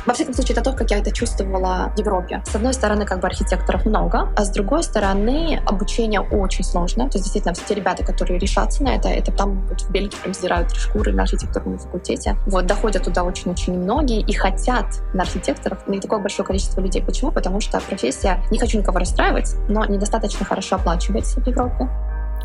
во 0.06 0.14
всяком 0.14 0.34
случае, 0.34 0.58
это 0.58 0.64
то, 0.64 0.76
как 0.76 0.92
я 0.92 1.00
это 1.00 1.12
чувствовала 1.12 1.92
в 1.96 2.00
Европе. 2.00 2.42
С 2.46 2.56
одной 2.56 2.74
стороны, 2.74 3.06
как 3.06 3.20
бы 3.20 3.28
архитекторов 3.28 3.86
много, 3.86 4.30
а 4.36 4.44
с 4.44 4.50
другой 4.50 4.84
стороны, 4.84 5.62
обучение 5.66 6.22
очень 6.22 6.64
сложно. 6.64 7.10
То 7.10 7.18
есть, 7.18 7.26
действительно, 7.26 7.54
все 7.54 7.64
те 7.66 7.76
ребята, 7.76 8.04
которые 8.04 8.40
решатся 8.40 8.84
на 8.84 8.96
это, 8.96 9.10
это 9.10 9.32
там 9.32 9.66
вот 9.68 9.82
в 9.82 9.92
Бельгии 9.92 10.16
прям 10.22 10.34
сдирают 10.34 10.72
шкуры 10.72 11.14
на 11.14 11.24
архитектурном 11.24 11.78
факультете. 11.80 12.38
Вот, 12.46 12.66
доходят 12.66 13.04
туда 13.04 13.24
очень-очень 13.24 13.78
многие 13.78 14.22
и 14.22 14.34
хотят 14.34 14.86
на 15.14 15.24
архитекторов, 15.24 15.88
на 15.88 16.00
такое 16.00 16.20
большое 16.20 16.46
количество 16.46 16.82
людей. 16.82 17.02
Почему? 17.02 17.32
Потому 17.32 17.62
что 17.62 17.80
профессия, 17.82 18.44
не 18.52 18.60
хочу 18.60 18.78
никого 18.78 19.00
расстраивать, 19.00 19.56
но 19.68 19.86
недостаточно 19.86 20.46
хорошо 20.46 20.76
оплачивается 20.76 21.42
в 21.42 21.48
Европе. 21.48 21.90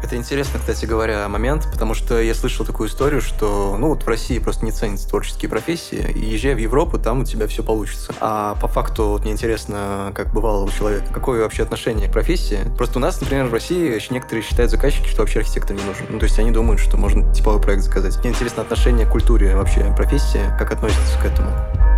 Это 0.04 0.16
интересно, 0.16 0.58
кстати 0.58 0.84
говоря, 0.84 1.26
момент, 1.28 1.66
потому 1.72 1.94
что 1.94 2.20
я 2.20 2.34
слышал 2.34 2.66
такую 2.66 2.90
историю, 2.90 3.22
что 3.22 3.78
ну 3.78 3.88
вот 3.88 4.02
в 4.02 4.06
России 4.06 4.38
просто 4.38 4.62
не 4.66 4.70
ценятся 4.70 5.08
творческие 5.08 5.48
профессии, 5.48 6.12
и 6.14 6.26
езжая 6.26 6.54
в 6.54 6.58
Европу, 6.58 6.98
там 6.98 7.20
у 7.20 7.24
тебя 7.24 7.46
все 7.46 7.62
получится. 7.62 8.12
А 8.20 8.54
по 8.56 8.68
факту 8.68 9.06
вот 9.06 9.22
мне 9.22 9.32
интересно, 9.32 10.12
как 10.14 10.30
бывало 10.30 10.64
у 10.64 10.68
человека, 10.68 11.06
какое 11.10 11.42
вообще 11.42 11.62
отношение 11.62 12.10
к 12.10 12.12
профессии. 12.12 12.58
Просто 12.76 12.98
у 12.98 13.00
нас, 13.00 13.18
например, 13.18 13.46
в 13.46 13.54
России 13.54 13.94
еще 13.94 14.12
некоторые 14.12 14.44
считают 14.44 14.70
заказчики, 14.70 15.08
что 15.08 15.22
вообще 15.22 15.38
архитектор 15.38 15.74
не 15.74 15.82
нужен. 15.82 16.04
Ну, 16.10 16.18
то 16.18 16.24
есть 16.24 16.38
они 16.38 16.50
думают, 16.50 16.82
что 16.82 16.98
можно 16.98 17.32
типовой 17.32 17.62
проект 17.62 17.84
заказать. 17.84 18.18
Мне 18.18 18.28
интересно 18.28 18.60
отношение 18.60 19.06
к 19.06 19.10
культуре 19.10 19.56
вообще 19.56 19.90
профессии, 19.96 20.54
как 20.58 20.70
относится 20.70 21.18
к 21.18 21.24
этому. 21.24 21.93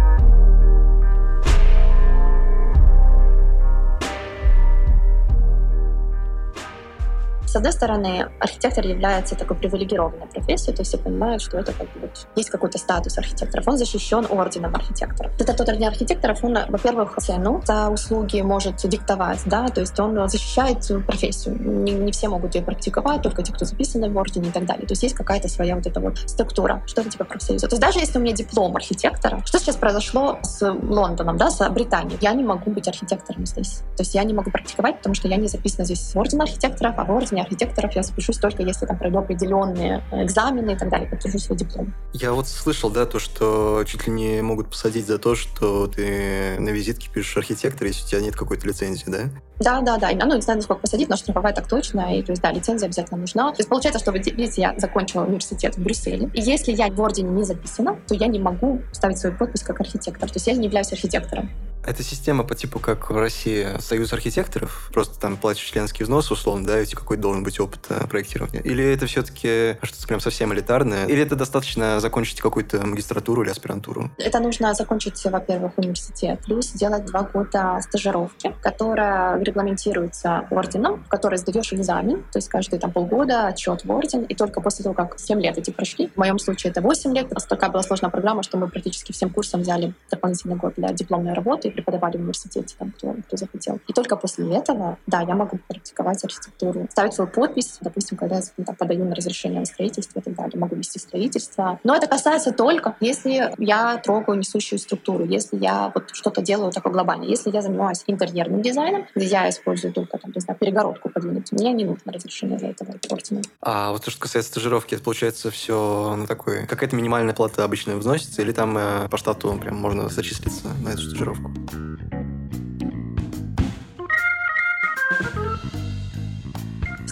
С 7.47 7.57
одной 7.57 7.73
стороны, 7.73 8.29
архитектор 8.41 8.87
является 8.87 9.37
такой 9.37 9.57
привилегированной 9.57 10.27
профессией, 10.27 10.75
то 10.75 10.83
есть 10.83 10.93
все 10.93 10.99
понимают, 10.99 11.43
что 11.43 11.59
это 11.59 11.73
как 11.73 11.87
бы 11.95 12.11
есть 12.35 12.51
какой-то 12.51 12.79
статус 12.79 13.17
архитекторов, 13.19 13.67
он 13.69 13.79
защищен 13.79 14.27
орденом 14.29 14.75
архитекторов. 14.75 15.33
Это 15.41 15.55
тот 15.55 15.69
орден 15.69 15.89
архитекторов, 15.89 16.43
он, 16.45 16.59
во-первых, 16.69 17.17
цену 17.19 17.63
за 17.65 17.89
услуги 17.89 18.41
может 18.41 18.77
диктовать, 18.77 19.41
да, 19.47 19.69
то 19.69 19.81
есть 19.81 19.99
он 19.99 20.29
защищает 20.29 20.87
профессию. 21.07 21.57
Не, 21.61 21.93
не 21.93 22.13
все 22.13 22.29
могут 22.29 22.55
ее 22.55 22.63
практиковать, 22.63 23.23
только 23.23 23.43
те, 23.43 23.53
кто 23.53 23.65
записаны 23.65 24.11
в 24.11 24.17
ордене 24.17 24.49
и 24.49 24.53
так 24.53 24.67
далее. 24.67 24.87
То 24.87 24.93
есть 24.93 25.03
есть 25.03 25.15
какая-то 25.15 25.49
своя 25.49 25.77
вот 25.77 25.87
эта 25.87 26.01
вот 26.01 26.19
структура, 26.19 26.83
что-то 26.87 27.11
типа 27.11 27.25
профсоюза. 27.25 27.69
То 27.69 27.75
есть 27.75 27.83
даже 27.83 27.99
если 27.99 28.19
у 28.19 28.23
меня 28.23 28.35
диплом 28.35 28.77
архитектора, 28.77 29.43
что 29.45 29.59
сейчас 29.59 29.77
произошло 29.77 30.39
с 30.43 30.69
Лондоном, 30.69 31.37
да, 31.37 31.51
с 31.51 31.69
Британией, 31.71 32.19
я 32.21 32.33
не 32.33 32.45
могу 32.45 32.71
быть 32.71 32.89
архитектором 32.89 33.47
здесь. 33.47 33.83
То 33.97 34.03
есть 34.03 34.15
я 34.15 34.25
не 34.25 34.35
могу 34.35 34.51
практиковать, 34.51 34.99
потому 34.99 35.15
что 35.15 35.29
я 35.29 35.37
не 35.37 35.49
записана 35.49 35.85
здесь 35.85 36.15
в 36.15 36.19
орден 36.19 36.43
архитекторов, 36.43 36.95
а 36.99 37.05
в 37.05 37.11
ордене 37.37 37.43
архитекторов 37.43 37.95
я 37.95 38.03
запишусь 38.03 38.39
только 38.39 38.63
если 38.63 38.87
там 38.87 38.99
пройду 38.99 39.19
определенные 39.19 40.03
экзамены 40.13 40.73
и 40.73 40.77
так 40.77 40.89
далее, 40.89 41.09
подтвержу 41.09 41.39
свой 41.39 41.59
диплом. 41.59 41.95
Я 42.13 42.33
вот 42.33 42.49
слышал, 42.49 42.91
да, 42.91 43.07
то, 43.07 43.19
что 43.19 43.85
чуть 43.87 44.07
ли 44.07 44.13
не 44.13 44.43
могут 44.43 44.69
посадить 44.69 45.07
за 45.07 45.19
то, 45.19 45.35
что 45.35 45.87
ты 45.87 46.57
на 46.59 46.71
визитке 46.71 47.09
пишешь 47.13 47.37
архитектор, 47.37 47.87
если 47.87 48.05
у 48.05 48.09
тебя 48.09 48.21
нет 48.21 48.37
какой-то 48.37 48.67
лицензии, 48.67 49.05
да? 49.07 49.31
Да, 49.59 49.81
да, 49.81 49.97
да. 49.97 50.11
Ну, 50.13 50.35
не 50.35 50.43
знаю, 50.43 50.59
насколько 50.59 50.83
посадить, 50.83 51.09
но 51.09 51.17
штрафовать 51.17 51.55
так 51.55 51.67
точно. 51.67 52.15
И, 52.15 52.23
то 52.23 52.33
есть, 52.33 52.43
да, 52.43 52.53
лицензия 52.53 52.87
обязательно 52.87 53.21
нужна. 53.21 53.51
То 53.53 53.61
есть, 53.61 53.69
получается, 53.71 54.01
что, 54.01 54.13
видите, 54.13 54.61
я 54.61 54.75
закончила 54.77 55.25
университет 55.25 55.77
в 55.77 55.83
Брюсселе. 55.83 56.29
И 56.35 56.43
если 56.43 56.73
я 56.73 56.89
в 56.89 57.01
ордене 57.01 57.31
не 57.31 57.43
записана, 57.43 57.97
то 58.07 58.15
я 58.15 58.27
не 58.27 58.39
могу 58.39 58.83
ставить 58.93 59.19
свою 59.19 59.35
подпись 59.35 59.63
как 59.63 59.81
архитектор. 59.81 60.29
То 60.29 60.37
есть, 60.37 60.47
я 60.47 60.53
не 60.53 60.67
являюсь 60.67 60.93
архитектором. 60.93 61.51
Это 61.85 62.03
система 62.03 62.45
по 62.45 62.55
типу, 62.55 62.81
как 62.81 63.11
в 63.11 63.17
России 63.17 63.69
Союз 63.79 64.13
архитекторов, 64.13 64.91
просто 64.93 65.19
там 65.21 65.37
платишь 65.37 65.65
членский 65.65 66.03
взнос, 66.05 66.31
условно, 66.31 66.67
да, 66.67 66.81
и 66.81 66.87
какой 66.87 67.17
должен 67.17 67.45
быть 67.45 67.61
опыт 67.61 67.81
э, 67.91 68.07
проектирования? 68.09 68.61
Или 68.61 68.85
это 68.85 69.07
все-таки 69.07 69.77
что-то 69.83 70.07
прям 70.07 70.21
совсем 70.21 70.53
элитарное? 70.53 71.07
Или 71.07 71.23
это 71.23 71.37
достаточно 71.37 72.01
закончить 72.01 72.41
какую-то 72.41 72.85
магистратуру 72.85 73.43
или 73.43 73.51
аспирантуру? 73.51 74.11
Это 74.19 74.41
нужно 74.41 74.75
закончить, 74.75 75.23
во-первых, 75.25 75.73
университет, 75.77 76.41
плюс 76.45 76.67
сделать 76.67 77.05
два 77.07 77.23
года 77.23 77.79
стажировки, 77.83 78.55
которая 78.63 79.41
регламентируется 79.41 80.47
орденом, 80.51 81.05
в 81.05 81.09
которой 81.09 81.37
сдаешь 81.37 81.73
экзамен, 81.73 82.25
то 82.33 82.39
есть 82.39 82.49
каждые 82.49 82.81
там 82.81 82.91
полгода 82.91 83.47
отчет 83.47 83.85
в 83.85 83.91
орден, 83.91 84.25
и 84.25 84.35
только 84.35 84.61
после 84.61 84.83
того, 84.83 84.95
как 84.95 85.19
7 85.19 85.41
лет 85.41 85.57
эти 85.57 85.71
прошли, 85.71 86.09
в 86.09 86.17
моем 86.17 86.39
случае 86.39 86.73
это 86.73 86.81
8 86.81 87.15
лет, 87.15 87.29
такая 87.49 87.71
была 87.71 87.83
сложная 87.83 88.11
программа, 88.11 88.43
что 88.43 88.57
мы 88.59 88.69
практически 88.69 89.13
всем 89.13 89.31
курсом 89.31 89.61
взяли 89.61 89.95
дополнительный 90.11 90.57
год 90.57 90.75
для 90.77 90.93
дипломной 90.93 91.33
работы, 91.33 91.66
преподавали 91.71 92.17
в 92.17 92.21
университете, 92.21 92.75
там, 92.79 92.93
кто, 92.93 93.15
кто 93.27 93.37
захотел. 93.37 93.79
И 93.87 93.93
только 93.93 94.17
после 94.17 94.55
этого, 94.55 94.99
да, 95.07 95.21
я 95.21 95.35
могу 95.35 95.59
практиковать 95.69 96.25
архитектуру, 96.25 96.87
ставить 96.91 97.15
свою 97.15 97.31
подпись, 97.31 97.79
допустим, 97.81 98.17
когда 98.17 98.37
я 98.37 98.43
ну, 98.57 98.65
там, 98.65 98.77
подаю 98.77 99.05
на 99.05 99.15
разрешение 99.15 99.61
на 99.61 99.67
строительство 99.67 100.21
и 100.21 100.23
так 100.23 100.35
далее, 100.35 100.59
могу 100.59 100.77
вести 100.77 100.99
строительство. 100.99 101.79
Но 101.85 101.95
это 101.95 102.07
касается 102.07 102.53
только, 102.53 102.97
если 103.01 103.53
я 103.59 103.97
трогаю 103.99 104.39
несущую 104.39 104.79
структуру, 104.79 105.25
если 105.25 105.57
я 105.57 105.93
вот 105.95 106.11
что-то 106.13 106.43
делаю 106.43 106.73
такое 106.73 106.93
глобальное. 106.93 107.29
Если 107.29 107.51
я 107.51 107.63
занимаюсь 107.63 108.03
интерьерным 108.07 108.63
дизайном, 108.63 109.07
где 109.15 109.27
я 109.27 109.49
использую 109.49 109.93
только 109.93 110.19
там, 110.19 110.33
не 110.35 110.41
знаю, 110.41 110.59
перегородку 110.59 111.09
подвинуть, 111.09 111.51
мне 111.53 111.73
не 111.73 111.85
нужно 111.85 112.13
разрешение 112.13 112.59
для 112.59 112.71
этого 112.71 112.95
ордена. 113.11 113.43
А 113.61 113.93
вот 113.93 114.05
то, 114.05 114.11
что 114.11 114.21
касается 114.21 114.53
стажировки, 114.53 114.95
это 114.95 115.05
получается 115.05 115.51
все 115.51 116.17
на 116.17 116.27
такой... 116.27 116.67
Какая-то 116.67 116.97
минимальная 116.97 117.35
плата 117.35 117.65
обычно 117.65 117.97
взносится, 117.97 118.43
или 118.43 118.53
там 118.53 118.77
э, 118.79 119.09
по 119.09 119.17
штату 119.17 119.59
прям 119.61 119.77
можно 119.77 120.09
зачислиться 120.09 120.69
на 120.83 120.91
эту 120.91 121.03
стажировку? 121.03 121.51
Thank 121.57 121.73
you. 121.73 122.26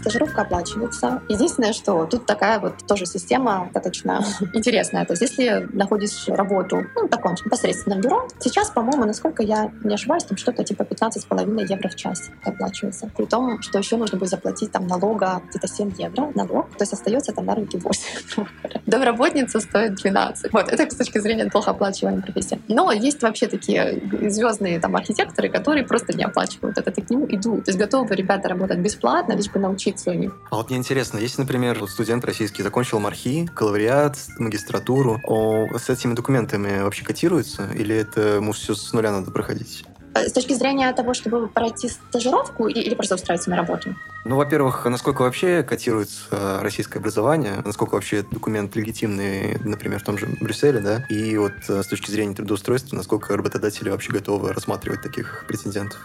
Стажировка 0.05 0.43
оплачивается. 0.43 1.23
Единственное, 1.31 1.73
что 1.73 2.05
тут 2.05 2.27
такая 2.27 2.61
вот 2.61 2.87
тоже 2.87 3.07
система 3.07 3.71
достаточно 3.73 4.23
интересная. 4.55 5.07
То 5.07 5.15
есть 5.15 5.23
если 5.23 5.67
находишь 5.73 6.29
работу 6.29 6.83
ну, 6.95 7.07
в 7.07 7.09
таком 7.09 7.33
непосредственном 7.33 8.03
бюро, 8.03 8.29
сейчас, 8.39 8.71
по-моему, 8.71 9.07
насколько 9.07 9.43
я 9.43 9.73
не 9.83 9.95
ошибаюсь, 9.95 10.25
там 10.25 10.37
что-то 10.37 10.63
типа 10.63 10.83
15,5 10.83 11.67
евро 11.71 11.89
в 11.89 11.95
час 11.97 12.31
оплачивается. 12.45 13.11
При 13.17 13.25
том, 13.25 13.63
что 13.63 13.79
еще 13.79 13.97
нужно 13.97 14.19
будет 14.19 14.29
заплатить 14.29 14.71
там 14.73 14.87
налога 14.87 15.41
где-то 15.49 15.67
7 15.67 15.95
евро 15.97 16.31
налог, 16.35 16.69
то 16.77 16.83
есть 16.83 16.93
остается 16.93 17.33
там 17.33 17.47
на 17.47 17.55
рынке 17.55 17.79
8. 17.79 18.45
Домработница 18.87 19.61
стоит 19.61 19.95
12. 19.95 20.53
Вот, 20.53 20.69
это 20.69 20.91
с 20.91 20.97
точки 20.97 21.19
зрения 21.19 21.47
плохо 21.47 21.71
оплачиваемой 21.71 22.23
профессии. 22.23 22.61
Но 22.69 22.93
есть 22.93 23.23
вообще 23.23 23.47
такие 23.47 24.03
звездные 24.29 24.81
там 24.81 24.97
архитекторы, 24.97 25.49
которые 25.49 25.85
просто 25.87 26.13
не 26.15 26.25
оплачивают 26.25 26.77
это, 26.77 26.93
к 26.93 27.11
нему 27.11 27.27
идут. 27.31 27.65
То 27.65 27.71
есть 27.71 27.79
готовы 27.79 28.15
ребята 28.15 28.49
работать 28.49 28.79
бесплатно, 28.79 29.33
лишь 29.33 29.51
бы 29.51 29.59
научиться 29.59 29.94
учиться 29.95 30.11
у 30.11 30.15
них. 30.15 30.37
А 30.51 30.57
вот 30.57 30.69
мне 30.69 30.79
интересно, 30.79 31.19
если, 31.19 31.41
например, 31.41 31.79
вот 31.81 31.91
студент 31.91 32.25
российский 32.25 32.63
закончил 32.63 33.01
мархи, 33.01 33.47
калавриат, 33.55 34.19
магистратуру, 34.39 35.21
о, 35.25 35.79
с 35.79 35.89
этими 35.89 36.15
документами 36.15 36.83
вообще 36.83 37.05
котируется? 37.05 37.69
Или 37.75 37.97
это 37.97 38.37
ему 38.37 38.53
все 38.53 38.75
с 38.75 38.93
нуля 38.93 39.13
надо 39.13 39.31
проходить? 39.31 39.85
С 40.17 40.31
точки 40.31 40.53
зрения 40.53 40.93
того, 40.93 41.13
чтобы 41.13 41.49
пройти 41.49 41.89
стажировку 41.89 42.69
или 42.69 42.95
просто 42.95 43.17
устраиваться 43.17 43.51
на 43.51 43.57
работу? 43.57 43.97
Ну, 44.25 44.37
во-первых, 44.37 44.85
насколько 44.87 45.23
вообще 45.23 45.65
котируется 45.65 46.61
российское 46.63 47.01
образование, 47.01 47.63
насколько 47.65 47.95
вообще 47.95 48.23
документ 48.23 48.77
легитимный, 48.77 49.59
например, 49.65 49.99
в 49.99 50.05
том 50.05 50.17
же 50.17 50.27
Брюсселе, 50.41 50.79
да, 50.79 51.05
и 51.09 51.37
вот 51.37 51.53
э, 51.69 51.83
с 51.83 51.87
точки 51.89 52.13
зрения 52.13 52.35
трудоустройства, 52.35 52.95
насколько 52.95 53.37
работодатели 53.37 53.91
вообще 53.91 54.13
готовы 54.13 54.53
рассматривать 54.53 55.03
таких 55.03 55.45
претендентов? 55.49 55.99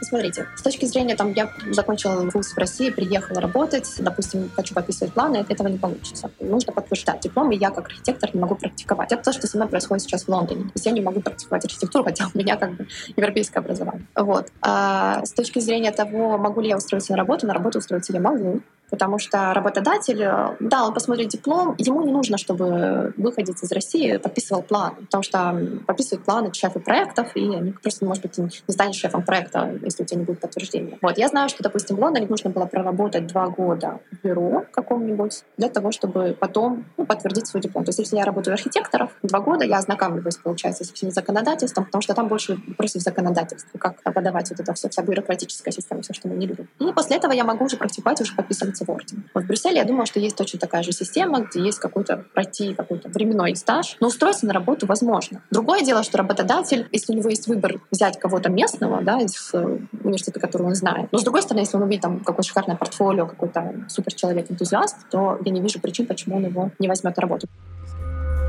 Смотрите, 0.00 0.46
с 0.56 0.62
точки 0.62 0.84
зрения, 0.86 1.16
там, 1.16 1.32
я 1.32 1.50
закончила 1.70 2.28
вуз 2.32 2.52
в 2.52 2.58
России, 2.58 2.90
приехала 2.90 3.40
работать, 3.40 3.92
допустим, 3.98 4.50
хочу 4.54 4.74
подписывать 4.74 5.12
планы, 5.12 5.44
этого 5.48 5.68
не 5.68 5.78
получится. 5.78 6.30
Нужно 6.40 6.72
подтверждать 6.72 7.20
диплом, 7.20 7.50
и 7.50 7.56
я 7.56 7.70
как 7.70 7.88
архитектор 7.88 8.30
не 8.34 8.40
могу 8.40 8.54
практиковать. 8.54 9.12
Это 9.12 9.22
то, 9.22 9.32
что 9.32 9.46
со 9.46 9.56
мной 9.56 9.68
происходит 9.68 10.02
сейчас 10.04 10.24
в 10.24 10.28
Лондоне. 10.28 10.64
То 10.64 10.72
есть 10.74 10.86
я 10.86 10.92
не 10.92 11.00
могу 11.00 11.20
практиковать 11.20 11.64
архитектуру, 11.64 12.04
хотя 12.04 12.26
у 12.32 12.38
меня 12.38 12.56
как 12.56 12.76
бы 12.76 12.86
европейское 13.16 13.62
образование. 13.62 14.06
Вот. 14.14 14.48
А 14.62 15.24
с 15.24 15.32
точки 15.32 15.58
зрения 15.58 15.92
того, 15.92 16.38
могу 16.38 16.60
ли 16.60 16.68
я 16.68 16.76
устроиться 16.76 17.12
на 17.12 17.18
работу, 17.18 17.46
на 17.46 17.54
работу 17.54 17.78
устроиться 17.78 18.12
я 18.12 18.20
могу. 18.20 18.60
Потому 18.90 19.18
что 19.18 19.52
работодатель, 19.54 20.22
э, 20.22 20.56
да, 20.60 20.86
он 20.86 20.94
посмотрит 20.94 21.28
диплом, 21.28 21.74
ему 21.78 22.02
не 22.02 22.12
нужно, 22.12 22.38
чтобы 22.38 23.12
выходец 23.16 23.62
из 23.62 23.72
России 23.72 24.16
подписывал 24.16 24.62
план, 24.62 24.94
потому 24.96 25.22
что 25.22 25.80
подписывают 25.86 26.24
планы 26.24 26.52
шефы 26.54 26.80
проектов, 26.80 27.30
и 27.34 27.54
они 27.54 27.72
просто, 27.72 28.04
может 28.04 28.22
быть, 28.22 28.38
не 28.38 28.50
станет 28.68 28.94
шефом 28.94 29.22
проекта, 29.22 29.78
если 29.82 30.02
у 30.02 30.06
тебя 30.06 30.20
не 30.20 30.24
будет 30.24 30.40
подтверждения. 30.40 30.98
Вот, 31.02 31.18
я 31.18 31.28
знаю, 31.28 31.48
что, 31.48 31.62
допустим, 31.62 31.96
в 31.96 32.00
Лондоне 32.00 32.26
нужно 32.26 32.50
было 32.50 32.66
проработать 32.66 33.26
два 33.26 33.48
года 33.48 34.00
в 34.10 34.26
бюро 34.26 34.64
каком-нибудь 34.72 35.44
для 35.56 35.68
того, 35.68 35.92
чтобы 35.92 36.36
потом 36.38 36.84
ну, 36.96 37.06
подтвердить 37.06 37.46
свой 37.46 37.62
диплом. 37.62 37.84
То 37.84 37.90
есть, 37.90 37.98
если 37.98 38.16
я 38.16 38.24
работаю 38.24 38.54
архитектором, 38.54 39.10
два 39.22 39.40
года 39.40 39.64
я 39.64 39.78
ознакомливаюсь, 39.78 40.36
получается, 40.36 40.84
со 40.84 40.94
всем 40.94 41.10
законодательством, 41.10 41.84
потому 41.84 42.02
что 42.02 42.14
там 42.14 42.28
больше 42.28 42.58
вопросов 42.66 43.02
законодательства, 43.02 43.78
как 43.78 44.02
подавать 44.02 44.50
вот 44.50 44.60
это 44.60 44.72
все, 44.74 44.88
вся 44.88 45.02
бюрократическая 45.02 45.72
система, 45.72 46.02
все, 46.02 46.14
что 46.14 46.28
мы 46.28 46.36
не 46.36 46.46
любим. 46.46 46.68
И 46.78 46.92
после 46.92 47.16
этого 47.16 47.32
я 47.32 47.44
могу 47.44 47.64
уже 47.64 47.76
практиковать, 47.76 48.20
уже 48.20 48.34
подписывать 48.34 48.77
в 48.84 48.90
орден. 48.90 49.24
Вот 49.34 49.44
в 49.44 49.46
Брюсселе 49.46 49.76
я 49.76 49.84
думала, 49.84 50.06
что 50.06 50.20
есть 50.20 50.36
точно 50.36 50.58
такая 50.58 50.82
же 50.82 50.92
система, 50.92 51.40
где 51.40 51.60
есть 51.60 51.78
какой-то 51.78 52.24
пройти 52.34 52.74
какой-то 52.74 53.08
временной 53.08 53.56
стаж, 53.56 53.96
но 54.00 54.08
устроиться 54.08 54.46
на 54.46 54.52
работу 54.52 54.86
возможно. 54.86 55.42
Другое 55.50 55.82
дело, 55.82 56.02
что 56.02 56.18
работодатель, 56.18 56.88
если 56.92 57.12
у 57.12 57.16
него 57.16 57.28
есть 57.28 57.46
выбор 57.46 57.80
взять 57.90 58.18
кого-то 58.18 58.50
местного, 58.50 59.02
да, 59.02 59.20
из 59.20 59.50
э, 59.52 59.78
университета, 60.02 60.40
который 60.40 60.66
он 60.66 60.74
знает, 60.74 61.08
но 61.12 61.18
с 61.18 61.24
другой 61.24 61.42
стороны, 61.42 61.62
если 61.62 61.76
он 61.76 61.82
увидит 61.82 62.02
там 62.02 62.20
какое 62.20 62.42
шикарное 62.42 62.76
портфолио, 62.76 63.26
какой-то 63.26 63.86
супер 63.88 64.14
человек-энтузиаст, 64.14 64.96
то 65.10 65.38
я 65.44 65.52
не 65.52 65.60
вижу 65.60 65.80
причин, 65.80 66.06
почему 66.06 66.36
он 66.36 66.46
его 66.46 66.70
не 66.78 66.88
возьмет 66.88 67.16
на 67.16 67.20
работу. 67.20 67.46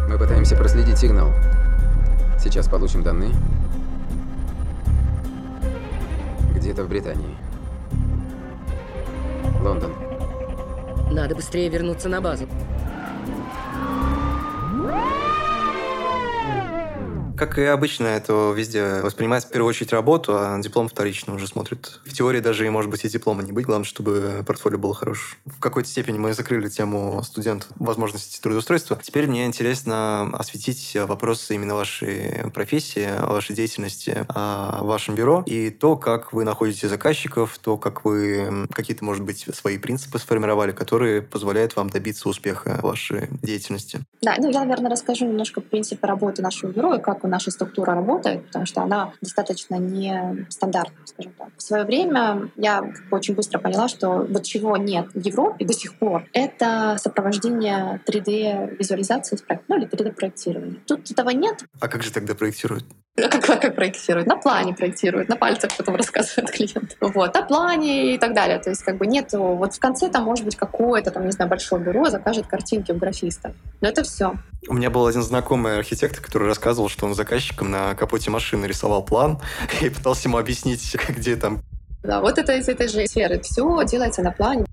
Мы 0.10 0.18
пытаемся 0.18 0.56
проследить 0.56 0.98
сигнал. 0.98 1.30
Сейчас 2.40 2.68
получим 2.68 3.04
данные. 3.04 3.32
Где-то 6.56 6.84
в 6.84 6.90
Британии. 6.90 7.38
Лондон. 9.62 10.09
Надо 11.12 11.36
быстрее 11.36 11.70
вернуться 11.70 12.08
на 12.08 12.22
базу. 12.22 12.48
Как 17.40 17.58
и 17.58 17.64
обычно, 17.64 18.08
это 18.08 18.52
везде 18.52 19.00
воспринимается 19.02 19.48
в 19.48 19.52
первую 19.54 19.70
очередь 19.70 19.94
работу, 19.94 20.34
а 20.36 20.60
диплом 20.60 20.90
вторично 20.90 21.34
уже 21.34 21.48
смотрит. 21.48 22.02
В 22.04 22.12
теории 22.12 22.42
даже, 22.42 22.68
и 22.68 22.70
может 22.70 22.92
быть, 22.92 23.06
и 23.06 23.08
диплома 23.08 23.44
не 23.44 23.54
быть. 23.54 23.66
Главное, 23.66 23.86
чтобы 23.86 24.44
портфолио 24.46 24.78
было 24.78 24.94
хорошее. 24.94 25.38
В 25.46 25.62
какой-то 25.62 25.88
степени 25.88 26.18
мы 26.18 26.34
закрыли 26.34 26.68
тему 26.68 27.24
студентов, 27.24 27.70
возможности 27.78 28.42
трудоустройства. 28.42 29.00
Теперь 29.02 29.28
мне 29.28 29.46
интересно 29.46 30.30
осветить 30.34 30.98
вопросы 31.08 31.56
именно 31.56 31.76
вашей 31.76 32.52
профессии, 32.54 33.08
вашей 33.26 33.56
деятельности, 33.56 34.26
о 34.28 34.84
вашем 34.84 35.16
бюро 35.16 35.42
и 35.46 35.70
то, 35.70 35.96
как 35.96 36.34
вы 36.34 36.44
находите 36.44 36.90
заказчиков, 36.90 37.58
то, 37.60 37.78
как 37.78 38.04
вы 38.04 38.68
какие-то, 38.74 39.06
может 39.06 39.24
быть, 39.24 39.46
свои 39.54 39.78
принципы 39.78 40.20
сформировали, 40.20 40.74
которые 40.74 41.22
позволяют 41.22 41.78
вам 41.78 41.90
добиться 41.90 42.28
успеха 42.28 42.82
вашей 42.84 43.30
деятельности. 43.42 44.02
Да, 44.22 44.36
ну 44.40 44.50
я, 44.50 44.60
наверное, 44.60 44.92
расскажу 44.92 45.26
немножко 45.26 45.62
принципы 45.62 46.06
работы 46.06 46.42
нашего 46.42 46.72
бюро 46.72 46.96
и 46.96 47.02
как 47.02 47.24
наша 47.30 47.52
структура 47.52 47.94
работает, 47.94 48.46
потому 48.48 48.66
что 48.66 48.82
она 48.82 49.14
достаточно 49.22 49.76
не 49.76 50.46
стандартная, 50.50 51.06
скажем 51.06 51.34
так. 51.38 51.50
В 51.58 51.62
свое 51.62 51.84
время 51.84 52.50
я 52.56 52.84
очень 53.12 53.36
быстро 53.36 53.60
поняла, 53.60 53.88
что 53.88 54.26
вот 54.30 54.44
чего 54.44 54.78
нет 54.78 55.08
в 55.14 55.20
Европе 55.20 55.66
до 55.66 55.74
сих 55.74 55.96
пор, 55.96 56.26
это 56.34 56.98
сопровождение 57.00 58.02
3D-визуализации 58.08 59.38
ну 59.68 59.78
или 59.78 59.88
3D-проектирования. 59.88 60.80
Тут 60.86 61.12
этого 61.12 61.30
нет. 61.30 61.64
А 61.80 61.88
как 61.88 62.04
же 62.04 62.12
тогда 62.12 62.36
проектируют? 62.36 62.86
А 63.24 63.30
как, 63.40 63.62
как 63.62 63.76
проектируют? 63.76 64.28
На 64.28 64.36
плане 64.36 64.74
проектируют, 64.74 65.30
на 65.30 65.36
пальцах 65.36 65.72
потом 65.78 65.96
рассказывают 65.96 66.52
клиенту. 66.52 66.96
Вот, 67.00 67.34
на 67.34 67.42
плане 67.42 68.16
и 68.16 68.18
так 68.18 68.34
далее. 68.34 68.60
То 68.60 68.70
есть 68.70 68.84
как 68.84 68.98
бы 68.98 69.08
нет... 69.08 69.30
Вот 69.34 69.74
в 69.74 69.80
конце 69.80 70.10
там 70.10 70.24
может 70.24 70.46
быть 70.46 70.56
какое-то, 70.56 71.12
там, 71.12 71.26
не 71.26 71.32
знаю, 71.32 71.50
большое 71.50 71.82
бюро 71.82 72.10
закажет 72.10 72.48
картинки 72.48 72.92
у 72.92 72.96
графиста. 72.96 73.54
Но 73.82 73.90
это 73.90 74.04
все. 74.04 74.34
У 74.68 74.74
меня 74.74 74.90
был 74.90 75.06
один 75.08 75.22
знакомый 75.22 75.78
архитектор, 75.80 76.22
который 76.22 76.48
рассказывал, 76.48 76.90
что 76.90 77.06
он 77.06 77.16
заказчиком 77.16 77.72
на 77.72 77.96
капоте 77.96 78.30
машины 78.30 78.66
рисовал 78.66 79.04
план 79.04 79.40
и 79.82 79.90
пытался 79.90 80.28
ему 80.28 80.38
объяснить, 80.38 80.96
где 81.10 81.36
там 81.36 81.62
да, 82.02 82.22
вот 82.22 82.38
это 82.38 82.56
из 82.56 82.70
этой 82.70 82.88
же 82.88 83.06
сферы. 83.08 83.42
Все 83.42 83.84
делается 83.86 84.22
на 84.22 84.32
плане. 84.32 84.66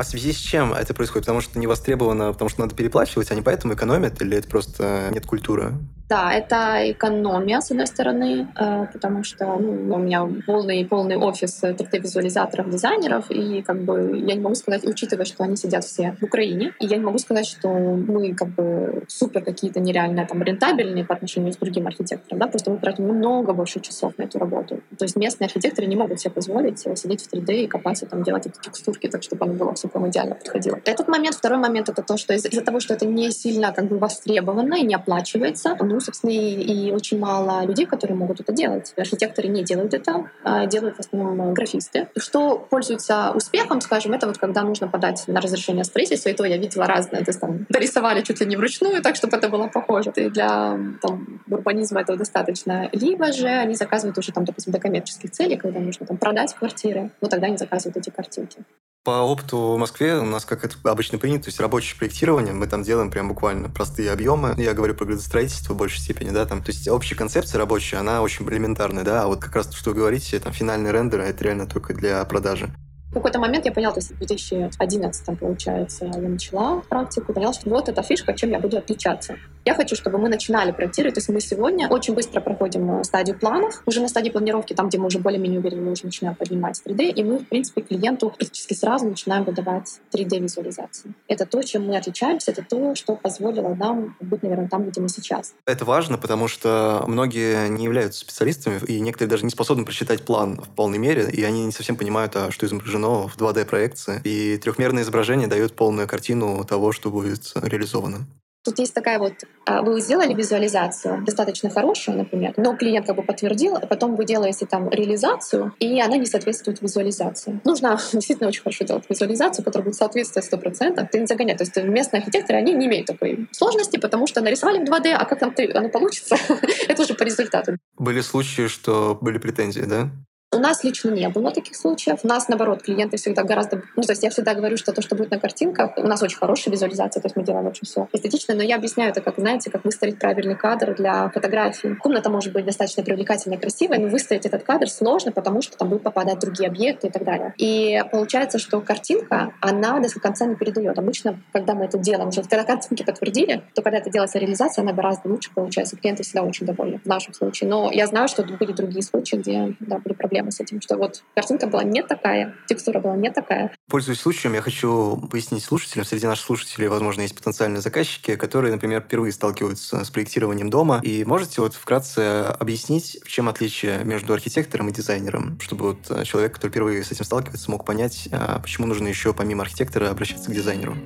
А 0.00 0.02
в 0.02 0.06
связи 0.06 0.32
с 0.32 0.36
чем 0.36 0.72
это 0.72 0.94
происходит? 0.94 1.26
Потому 1.26 1.42
что 1.42 1.58
не 1.58 1.66
востребовано, 1.66 2.32
потому 2.32 2.48
что 2.48 2.62
надо 2.62 2.74
переплачивать, 2.74 3.30
они 3.32 3.42
поэтому 3.42 3.74
экономят, 3.74 4.22
или 4.22 4.38
это 4.38 4.48
просто 4.48 5.10
нет 5.12 5.26
культуры? 5.26 5.74
Да, 6.10 6.32
это 6.32 6.90
экономия, 6.90 7.60
с 7.60 7.70
одной 7.70 7.86
стороны, 7.86 8.48
э, 8.56 8.86
потому 8.92 9.22
что 9.22 9.44
ну, 9.60 9.94
у 9.94 9.98
меня 9.98 10.28
полный, 10.44 10.84
полный 10.84 11.16
офис 11.16 11.62
3D-визуализаторов, 11.62 12.68
дизайнеров, 12.68 13.30
и 13.30 13.62
как 13.62 13.84
бы 13.84 14.18
я 14.18 14.34
не 14.34 14.40
могу 14.40 14.56
сказать, 14.56 14.84
учитывая, 14.84 15.24
что 15.24 15.44
они 15.44 15.54
сидят 15.54 15.84
все 15.84 16.16
в 16.20 16.24
Украине, 16.24 16.72
и 16.80 16.86
я 16.86 16.96
не 16.96 17.04
могу 17.04 17.18
сказать, 17.18 17.46
что 17.46 17.68
мы 17.68 18.34
как 18.34 18.48
бы 18.48 19.04
супер 19.06 19.44
какие-то 19.44 19.78
нереально 19.78 20.26
там 20.26 20.42
рентабельные 20.42 21.04
по 21.04 21.14
отношению 21.14 21.52
с 21.52 21.58
другим 21.58 21.86
архитектором, 21.86 22.40
да, 22.40 22.48
просто 22.48 22.72
мы 22.72 22.78
тратим 22.78 23.06
намного 23.06 23.52
больше 23.52 23.78
часов 23.78 24.18
на 24.18 24.24
эту 24.24 24.40
работу. 24.40 24.80
То 24.98 25.04
есть 25.04 25.14
местные 25.14 25.46
архитекторы 25.46 25.86
не 25.86 25.94
могут 25.94 26.18
себе 26.18 26.32
позволить 26.32 26.80
сидеть 26.80 27.22
в 27.22 27.32
3D 27.32 27.54
и 27.54 27.66
копаться, 27.68 28.06
там, 28.06 28.24
делать 28.24 28.46
эти 28.46 28.58
текстурки, 28.60 29.08
так 29.08 29.22
чтобы 29.22 29.44
оно 29.44 29.54
было 29.54 29.74
все 29.74 29.86
прям 29.86 30.08
идеально 30.08 30.34
подходило. 30.34 30.80
Этот 30.84 31.06
момент, 31.06 31.36
второй 31.36 31.60
момент— 31.60 31.88
это 31.90 32.02
то, 32.02 32.16
что 32.16 32.34
из-за 32.34 32.62
того, 32.62 32.80
что 32.80 32.94
это 32.94 33.06
не 33.06 33.30
сильно 33.30 33.72
как 33.72 33.86
бы 33.86 33.98
востребовано 33.98 34.74
и 34.74 34.82
не 34.82 34.96
оплачивается, 34.96 35.76
собственно, 36.00 36.30
и 36.30 36.92
очень 36.92 37.18
мало 37.18 37.64
людей, 37.64 37.86
которые 37.86 38.16
могут 38.16 38.40
это 38.40 38.52
делать. 38.52 38.92
Архитекторы 38.96 39.48
не 39.48 39.62
делают 39.64 39.94
это, 39.94 40.30
а 40.42 40.66
делают 40.66 40.96
в 40.96 41.00
основном 41.00 41.54
графисты. 41.54 42.08
Что 42.16 42.58
пользуется 42.58 43.32
успехом, 43.34 43.80
скажем, 43.80 44.12
это 44.12 44.26
вот 44.26 44.38
когда 44.38 44.62
нужно 44.62 44.88
подать 44.88 45.24
на 45.26 45.40
разрешение 45.40 45.84
строительства, 45.84 46.28
и 46.30 46.34
то 46.34 46.44
я 46.44 46.56
видела 46.56 46.86
разное, 46.86 47.20
то 47.20 47.30
есть 47.30 47.40
там 47.40 47.66
дорисовали 47.68 48.22
чуть 48.22 48.40
ли 48.40 48.46
не 48.46 48.56
вручную, 48.56 49.02
так, 49.02 49.16
чтобы 49.16 49.36
это 49.36 49.48
было 49.48 49.68
похоже. 49.68 50.12
И 50.16 50.28
для 50.30 50.78
там, 51.00 51.42
урбанизма 51.48 52.00
этого 52.00 52.18
достаточно. 52.18 52.88
Либо 52.92 53.32
же 53.32 53.48
они 53.48 53.74
заказывают 53.74 54.18
уже 54.18 54.32
там, 54.32 54.44
допустим, 54.44 54.72
для 54.72 54.80
коммерческих 54.80 55.30
целей, 55.30 55.56
когда 55.56 55.80
нужно 55.80 56.06
там 56.06 56.16
продать 56.16 56.54
квартиры, 56.54 57.10
вот 57.20 57.30
тогда 57.30 57.46
они 57.46 57.56
заказывают 57.56 57.96
эти 57.96 58.10
картинки. 58.10 58.64
По 59.02 59.22
опыту 59.22 59.56
в 59.58 59.78
Москве 59.78 60.18
у 60.18 60.26
нас, 60.26 60.44
как 60.44 60.62
это 60.62 60.76
обычно 60.84 61.16
принято, 61.16 61.44
то 61.44 61.48
есть 61.48 61.58
рабочее 61.58 61.96
проектирование, 61.98 62.52
мы 62.52 62.66
там 62.66 62.82
делаем 62.82 63.10
прям 63.10 63.28
буквально 63.28 63.70
простые 63.70 64.12
объемы. 64.12 64.54
Я 64.58 64.74
говорю 64.74 64.94
про 64.94 65.06
градостроительство 65.06 65.72
в 65.72 65.78
большей 65.78 66.00
степени, 66.00 66.28
да, 66.28 66.44
там, 66.44 66.62
то 66.62 66.70
есть 66.70 66.86
общая 66.86 67.14
концепция 67.14 67.58
рабочая, 67.58 67.96
она 67.96 68.20
очень 68.20 68.46
элементарная, 68.46 69.02
да, 69.02 69.22
а 69.22 69.26
вот 69.26 69.40
как 69.40 69.56
раз, 69.56 69.72
что 69.72 69.90
вы 69.90 69.96
говорите, 69.96 70.38
там, 70.38 70.52
финальный 70.52 70.92
рендер, 70.92 71.20
это 71.20 71.42
реально 71.42 71.66
только 71.66 71.94
для 71.94 72.22
продажи. 72.26 72.74
В 73.10 73.14
какой-то 73.14 73.40
момент 73.40 73.64
я 73.64 73.72
поняла, 73.72 73.92
то 73.92 73.98
есть 73.98 74.12
в 74.12 74.18
2011, 74.18 75.38
получается, 75.40 76.04
я 76.04 76.28
начала 76.28 76.80
практику, 76.88 77.32
поняла, 77.32 77.52
что 77.52 77.68
вот 77.68 77.88
эта 77.88 78.02
фишка, 78.02 78.34
чем 78.34 78.50
я 78.50 78.60
буду 78.60 78.78
отличаться. 78.78 79.36
Я 79.64 79.74
хочу, 79.74 79.96
чтобы 79.96 80.16
мы 80.18 80.28
начинали 80.28 80.70
проектировать. 80.70 81.14
То 81.14 81.18
есть 81.18 81.28
мы 81.28 81.40
сегодня 81.40 81.88
очень 81.88 82.14
быстро 82.14 82.40
проходим 82.40 83.00
э, 83.00 83.04
стадию 83.04 83.38
планов. 83.38 83.82
Уже 83.84 84.00
на 84.00 84.08
стадии 84.08 84.30
планировки, 84.30 84.72
там, 84.74 84.88
где 84.88 84.98
мы 84.98 85.06
уже 85.06 85.18
более-менее 85.18 85.58
уверены, 85.58 85.82
мы 85.82 85.92
уже 85.92 86.04
начинаем 86.04 86.36
поднимать 86.36 86.80
3D, 86.86 87.10
и 87.10 87.24
мы, 87.24 87.40
в 87.40 87.48
принципе, 87.48 87.82
клиенту 87.82 88.30
практически 88.30 88.74
сразу 88.74 89.06
начинаем 89.06 89.44
выдавать 89.44 90.00
3D-визуализации. 90.14 91.12
Это 91.26 91.46
то, 91.46 91.62
чем 91.62 91.88
мы 91.88 91.96
отличаемся, 91.96 92.52
это 92.52 92.62
то, 92.62 92.94
что 92.94 93.16
позволило 93.16 93.74
нам 93.74 94.16
быть, 94.20 94.42
наверное, 94.42 94.68
там, 94.68 94.88
где 94.88 95.00
мы 95.00 95.08
сейчас. 95.08 95.52
Это 95.66 95.84
важно, 95.84 96.16
потому 96.16 96.46
что 96.46 97.04
многие 97.06 97.68
не 97.68 97.84
являются 97.84 98.20
специалистами, 98.20 98.80
и 98.86 99.00
некоторые 99.00 99.30
даже 99.30 99.44
не 99.44 99.50
способны 99.50 99.84
просчитать 99.84 100.24
план 100.24 100.60
в 100.60 100.68
полной 100.70 100.98
мере, 100.98 101.28
и 101.28 101.42
они 101.42 101.66
не 101.66 101.72
совсем 101.72 101.96
понимают, 101.96 102.34
а 102.36 102.50
что 102.50 102.66
изображено 102.66 102.99
изображено 103.00 103.28
в 103.28 103.36
2D-проекции, 103.36 104.20
и 104.24 104.56
трехмерное 104.58 105.02
изображение 105.02 105.48
дает 105.48 105.74
полную 105.74 106.08
картину 106.08 106.64
того, 106.64 106.92
что 106.92 107.10
будет 107.10 107.52
реализовано. 107.54 108.26
Тут 108.62 108.78
есть 108.78 108.92
такая 108.92 109.18
вот, 109.18 109.32
а, 109.64 109.80
вы 109.80 110.02
сделали 110.02 110.34
визуализацию, 110.34 111.24
достаточно 111.24 111.70
хорошую, 111.70 112.18
например, 112.18 112.52
но 112.58 112.76
клиент 112.76 113.06
как 113.06 113.16
бы 113.16 113.22
подтвердил, 113.22 113.76
а 113.76 113.86
потом 113.86 114.16
вы 114.16 114.26
делаете 114.26 114.66
там 114.66 114.90
реализацию, 114.90 115.72
и 115.78 115.98
она 115.98 116.18
не 116.18 116.26
соответствует 116.26 116.82
визуализации. 116.82 117.58
Нужно 117.64 117.98
действительно 118.12 118.48
очень 118.48 118.60
хорошо 118.60 118.84
делать 118.84 119.04
визуализацию, 119.08 119.64
которая 119.64 119.86
будет 119.86 119.96
соответствовать 119.96 120.52
100%. 120.52 121.08
Ты 121.10 121.20
не 121.20 121.26
загоняй. 121.26 121.56
То 121.56 121.64
есть 121.64 121.74
местные 121.76 122.20
архитекторы, 122.20 122.58
они 122.58 122.74
не 122.74 122.84
имеют 122.84 123.06
такой 123.06 123.48
сложности, 123.50 123.96
потому 123.96 124.26
что 124.26 124.42
нарисовали 124.42 124.84
в 124.84 124.90
2D, 124.90 125.12
а 125.12 125.24
как 125.24 125.38
там 125.38 125.54
оно 125.74 125.88
получится, 125.88 126.36
это 126.88 127.02
уже 127.02 127.14
по 127.14 127.22
результату. 127.22 127.78
Были 127.96 128.20
случаи, 128.20 128.68
что 128.68 129.16
были 129.22 129.38
претензии, 129.38 129.86
да? 129.88 130.10
У 130.52 130.58
нас 130.58 130.82
лично 130.82 131.10
не 131.10 131.28
было 131.28 131.52
таких 131.52 131.76
случаев. 131.76 132.18
У 132.24 132.26
нас, 132.26 132.48
наоборот, 132.48 132.82
клиенты 132.82 133.16
всегда 133.18 133.44
гораздо... 133.44 133.84
Ну, 133.94 134.02
то 134.02 134.10
есть 134.10 134.24
я 134.24 134.30
всегда 134.30 134.52
говорю, 134.54 134.76
что 134.76 134.90
то, 134.92 135.00
что 135.00 135.14
будет 135.14 135.30
на 135.30 135.38
картинках, 135.38 135.92
у 135.96 136.02
нас 136.08 136.20
очень 136.24 136.38
хорошая 136.38 136.72
визуализация, 136.72 137.20
то 137.20 137.26
есть 137.26 137.36
мы 137.36 137.44
делаем 137.44 137.68
очень 137.68 137.86
все 137.86 138.08
эстетично, 138.12 138.56
но 138.56 138.62
я 138.64 138.74
объясняю 138.74 139.12
это, 139.12 139.20
как, 139.20 139.36
знаете, 139.38 139.70
как 139.70 139.84
выстроить 139.84 140.18
правильный 140.18 140.56
кадр 140.56 140.96
для 140.96 141.28
фотографии. 141.28 141.94
Комната 142.00 142.30
может 142.30 142.52
быть 142.52 142.64
достаточно 142.64 143.04
привлекательной, 143.04 143.58
красивой, 143.58 143.98
но 143.98 144.08
выстроить 144.08 144.44
этот 144.44 144.64
кадр 144.64 144.88
сложно, 144.88 145.30
потому 145.30 145.62
что 145.62 145.78
там 145.78 145.88
будут 145.88 146.02
попадать 146.02 146.40
другие 146.40 146.68
объекты 146.68 147.06
и 147.06 147.10
так 147.10 147.24
далее. 147.24 147.54
И 147.56 148.02
получается, 148.10 148.58
что 148.58 148.80
картинка, 148.80 149.52
она 149.60 150.00
до 150.00 150.08
конца 150.18 150.46
не 150.46 150.56
передает. 150.56 150.98
Обычно, 150.98 151.38
когда 151.52 151.74
мы 151.74 151.84
это 151.84 151.96
делаем, 151.96 152.30
уже 152.30 152.42
когда 152.42 152.64
картинки 152.64 153.04
подтвердили, 153.04 153.62
то 153.74 153.82
когда 153.82 153.98
это 153.98 154.10
делается 154.10 154.40
реализация, 154.40 154.82
она 154.82 154.92
гораздо 154.92 155.28
лучше 155.28 155.52
получается. 155.54 155.96
Клиенты 155.96 156.24
всегда 156.24 156.42
очень 156.42 156.66
довольны 156.66 156.98
в 156.98 157.06
нашем 157.06 157.34
случае. 157.34 157.70
Но 157.70 157.92
я 157.92 158.08
знаю, 158.08 158.26
что 158.26 158.42
были 158.42 158.72
другие 158.72 159.02
случаи, 159.04 159.36
где 159.36 159.76
да, 159.78 159.98
были 159.98 160.14
проблемы 160.14 160.39
проблемы 160.40 160.52
с 160.52 160.60
этим, 160.60 160.80
что 160.80 160.96
вот 160.96 161.22
картинка 161.34 161.66
была 161.66 161.84
не 161.84 162.02
такая, 162.02 162.54
текстура 162.66 163.00
была 163.00 163.16
не 163.16 163.30
такая. 163.30 163.72
Пользуясь 163.88 164.20
случаем, 164.20 164.54
я 164.54 164.62
хочу 164.62 165.16
пояснить 165.30 165.64
слушателям, 165.64 166.04
среди 166.04 166.26
наших 166.26 166.46
слушателей, 166.46 166.88
возможно, 166.88 167.22
есть 167.22 167.34
потенциальные 167.34 167.80
заказчики, 167.80 168.36
которые, 168.36 168.72
например, 168.72 169.02
впервые 169.02 169.32
сталкиваются 169.32 170.04
с 170.04 170.10
проектированием 170.10 170.70
дома. 170.70 171.00
И 171.02 171.24
можете 171.24 171.60
вот 171.60 171.74
вкратце 171.74 172.44
объяснить, 172.58 173.18
в 173.24 173.28
чем 173.28 173.48
отличие 173.48 174.04
между 174.04 174.32
архитектором 174.32 174.88
и 174.88 174.92
дизайнером, 174.92 175.58
чтобы 175.60 175.88
вот 175.88 176.26
человек, 176.26 176.54
который 176.54 176.70
впервые 176.70 177.04
с 177.04 177.12
этим 177.12 177.24
сталкивается, 177.24 177.70
мог 177.70 177.84
понять, 177.84 178.28
а 178.32 178.58
почему 178.60 178.86
нужно 178.86 179.08
еще 179.08 179.32
помимо 179.32 179.62
архитектора 179.62 180.10
обращаться 180.10 180.50
к 180.50 180.54
дизайнеру? 180.54 180.96